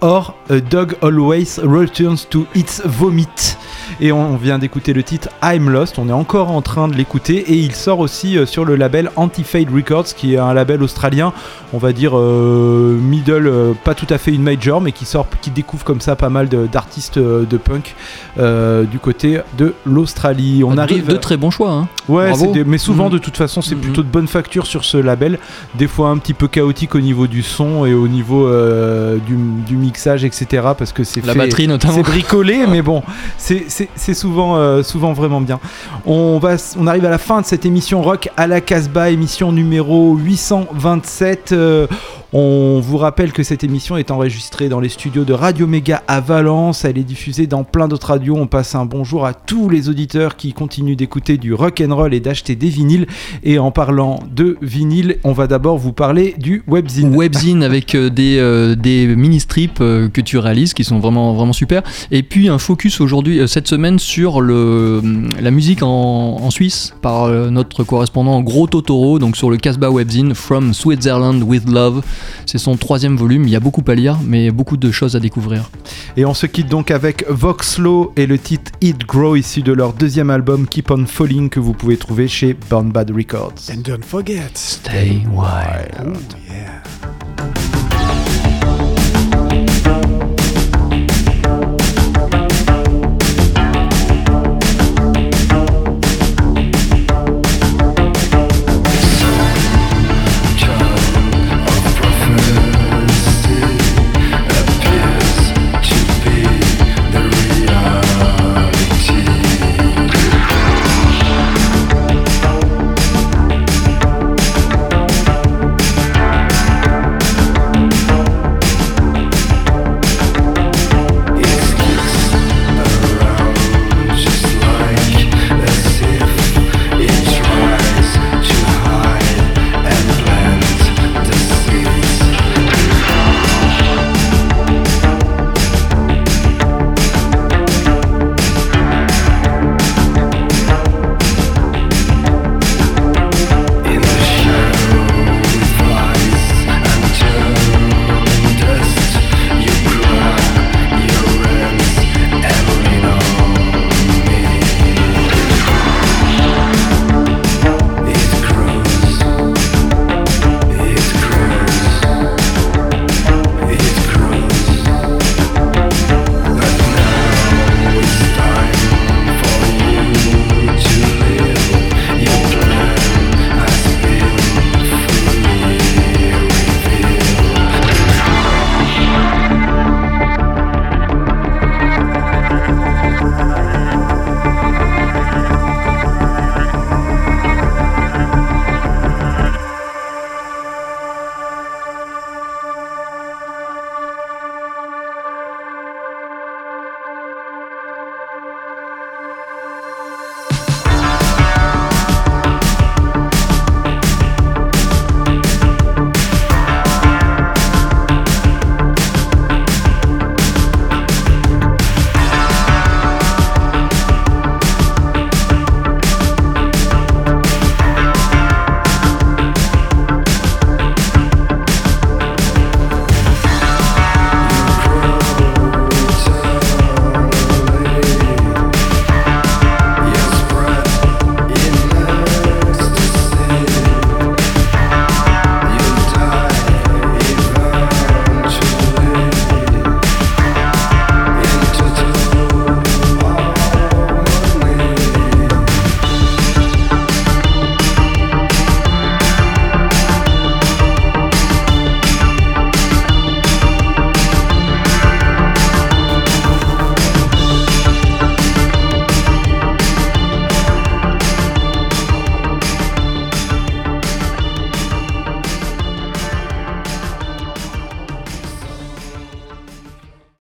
or 0.00 0.34
A 0.48 0.60
Dog 0.60 0.94
Always 1.02 1.60
Returns 1.62 2.26
to 2.30 2.46
Its 2.54 2.80
Vomit. 2.86 3.57
Et 4.00 4.12
on 4.12 4.36
vient 4.36 4.58
d'écouter 4.60 4.92
le 4.92 5.02
titre 5.02 5.28
I'm 5.42 5.68
Lost, 5.70 5.98
on 5.98 6.08
est 6.08 6.12
encore 6.12 6.52
en 6.52 6.62
train 6.62 6.86
de 6.86 6.94
l'écouter 6.94 7.38
et 7.52 7.54
il 7.56 7.74
sort 7.74 7.98
aussi 7.98 8.38
euh, 8.38 8.46
sur 8.46 8.64
le 8.64 8.76
label 8.76 9.10
Anti-Fade 9.16 9.74
Records 9.74 10.04
qui 10.16 10.34
est 10.34 10.38
un 10.38 10.54
label 10.54 10.84
australien, 10.84 11.32
on 11.72 11.78
va 11.78 11.92
dire 11.92 12.16
euh, 12.16 12.96
middle, 13.00 13.48
euh, 13.48 13.72
pas 13.82 13.94
tout 13.96 14.06
à 14.10 14.18
fait 14.18 14.32
une 14.32 14.42
major 14.42 14.80
mais 14.80 14.92
qui 14.92 15.04
sort, 15.04 15.26
qui 15.42 15.50
découvre 15.50 15.82
comme 15.82 16.00
ça 16.00 16.14
pas 16.14 16.28
mal 16.28 16.48
d'artistes 16.48 17.18
de 17.18 17.56
punk 17.56 17.96
euh, 18.38 18.84
du 18.84 19.00
côté 19.00 19.40
de 19.56 19.74
l'Australie. 19.84 20.62
On 20.64 20.74
De- 20.74 20.80
arrive 20.80 21.08
de 21.08 21.16
très 21.16 21.36
bons 21.36 21.50
choix. 21.50 21.70
Hein. 21.72 21.88
Ouais, 22.08 22.32
des- 22.52 22.64
mais 22.64 22.78
souvent 22.78 23.06
Mhm. 23.06 23.12
de 23.12 23.18
toute 23.18 23.36
façon 23.36 23.60
c'est 23.60 23.74
Mhm. 23.74 23.80
plutôt 23.82 24.02
de 24.02 24.08
bonne 24.08 24.28
facture 24.28 24.66
sur 24.66 24.84
ce 24.84 24.96
label. 24.96 25.38
Des 25.74 25.86
fois 25.88 26.08
un 26.08 26.16
petit 26.18 26.34
peu 26.34 26.48
chaotique 26.48 26.94
au 26.94 27.00
niveau 27.00 27.26
du 27.26 27.42
son 27.42 27.84
et 27.84 27.92
au 27.94 28.08
niveau 28.08 28.46
euh, 28.46 29.18
du, 29.18 29.36
du 29.66 29.76
mixage, 29.76 30.24
etc. 30.24 30.68
Parce 30.76 30.92
que 30.92 31.04
c'est 31.04 31.24
La 31.24 31.32
fait- 31.34 31.38
batterie 31.40 31.68
notamment. 31.68 31.94
C'est 31.94 32.02
bricolé, 32.02 32.66
mais 32.70 32.82
bon, 32.82 33.02
c'est- 33.36 33.66
souvent, 34.14 34.56
euh, 34.56 34.82
souvent 34.82 35.12
vraiment 35.12 35.40
bien. 35.40 35.60
On, 36.06 36.38
va, 36.38 36.56
on 36.78 36.86
arrive 36.86 37.04
à 37.04 37.10
la 37.10 37.18
fin 37.18 37.40
de 37.40 37.46
cette 37.46 37.66
émission 37.66 38.00
rock 38.02 38.30
à 38.36 38.46
la 38.46 38.60
Casbah, 38.60 39.10
émission 39.10 39.52
numéro 39.52 40.14
827. 40.16 41.52
euh, 41.52 41.86
On 42.34 42.80
vous 42.80 42.98
rappelle 42.98 43.32
que 43.32 43.42
cette 43.42 43.64
émission 43.64 43.96
est 43.96 44.10
enregistrée 44.10 44.68
dans 44.68 44.80
les 44.80 44.90
studios 44.90 45.24
de 45.24 45.32
Radio 45.32 45.66
Méga 45.66 46.02
à 46.06 46.20
Valence. 46.20 46.84
Elle 46.84 46.98
est 46.98 47.02
diffusée 47.02 47.46
dans 47.46 47.64
plein 47.64 47.88
d'autres 47.88 48.08
radios. 48.08 48.36
On 48.36 48.46
passe 48.46 48.74
un 48.74 48.84
bonjour 48.84 49.24
à 49.24 49.32
tous 49.32 49.70
les 49.70 49.88
auditeurs 49.88 50.36
qui 50.36 50.52
continuent 50.52 50.94
d'écouter 50.94 51.38
du 51.38 51.54
rock 51.54 51.82
and 51.82 51.96
roll 51.96 52.12
et 52.12 52.20
d'acheter 52.20 52.54
des 52.54 52.68
vinyles. 52.68 53.06
Et 53.44 53.58
en 53.58 53.70
parlant 53.70 54.18
de 54.30 54.58
vinyle, 54.60 55.16
on 55.24 55.32
va 55.32 55.46
d'abord 55.46 55.78
vous 55.78 55.94
parler 55.94 56.34
du 56.38 56.62
webzine. 56.68 57.16
Webzine 57.16 57.62
avec 57.62 57.94
euh, 57.94 58.10
des, 58.10 58.36
euh, 58.38 58.74
des 58.74 59.06
mini-strips 59.06 59.80
euh, 59.80 60.10
que 60.10 60.20
tu 60.20 60.36
réalises 60.36 60.74
qui 60.74 60.84
sont 60.84 60.98
vraiment, 60.98 61.32
vraiment 61.32 61.54
super. 61.54 61.82
Et 62.10 62.22
puis 62.22 62.50
un 62.50 62.58
focus 62.58 63.00
aujourd'hui, 63.00 63.40
cette 63.48 63.68
semaine, 63.68 63.98
sur 63.98 64.42
le, 64.42 65.00
la 65.40 65.50
musique 65.50 65.82
en, 65.82 65.88
en 65.88 66.50
Suisse 66.50 66.94
par 67.00 67.30
notre 67.30 67.84
correspondant 67.84 68.42
Gros 68.42 68.66
Totoro, 68.66 69.18
donc 69.18 69.34
sur 69.34 69.48
le 69.48 69.56
Casbah 69.56 69.90
Webzine 69.90 70.34
From 70.34 70.74
Switzerland 70.74 71.42
with 71.42 71.66
Love. 71.70 72.02
C'est 72.46 72.58
son 72.58 72.76
troisième 72.76 73.16
volume, 73.16 73.44
il 73.44 73.50
y 73.50 73.56
a 73.56 73.60
beaucoup 73.60 73.84
à 73.86 73.94
lire, 73.94 74.18
mais 74.24 74.50
beaucoup 74.50 74.76
de 74.76 74.90
choses 74.90 75.16
à 75.16 75.20
découvrir. 75.20 75.70
Et 76.16 76.24
on 76.24 76.34
se 76.34 76.46
quitte 76.46 76.68
donc 76.68 76.90
avec 76.90 77.24
Voxlow 77.28 78.12
et 78.16 78.26
le 78.26 78.38
titre 78.38 78.72
It 78.80 79.06
Grow 79.06 79.36
issu 79.36 79.62
de 79.62 79.72
leur 79.72 79.92
deuxième 79.92 80.30
album 80.30 80.66
Keep 80.66 80.90
On 80.90 81.06
Falling 81.06 81.48
que 81.48 81.60
vous 81.60 81.74
pouvez 81.74 81.96
trouver 81.96 82.28
chez 82.28 82.56
Burn 82.70 82.90
Bad 82.90 83.10
Records. 83.10 83.70
And 83.70 83.82
don't 83.82 84.04
forget. 84.04 84.50
Stay 84.54 85.22
wild. 85.32 85.94
Oh, 86.00 86.12
yeah. 86.50 86.87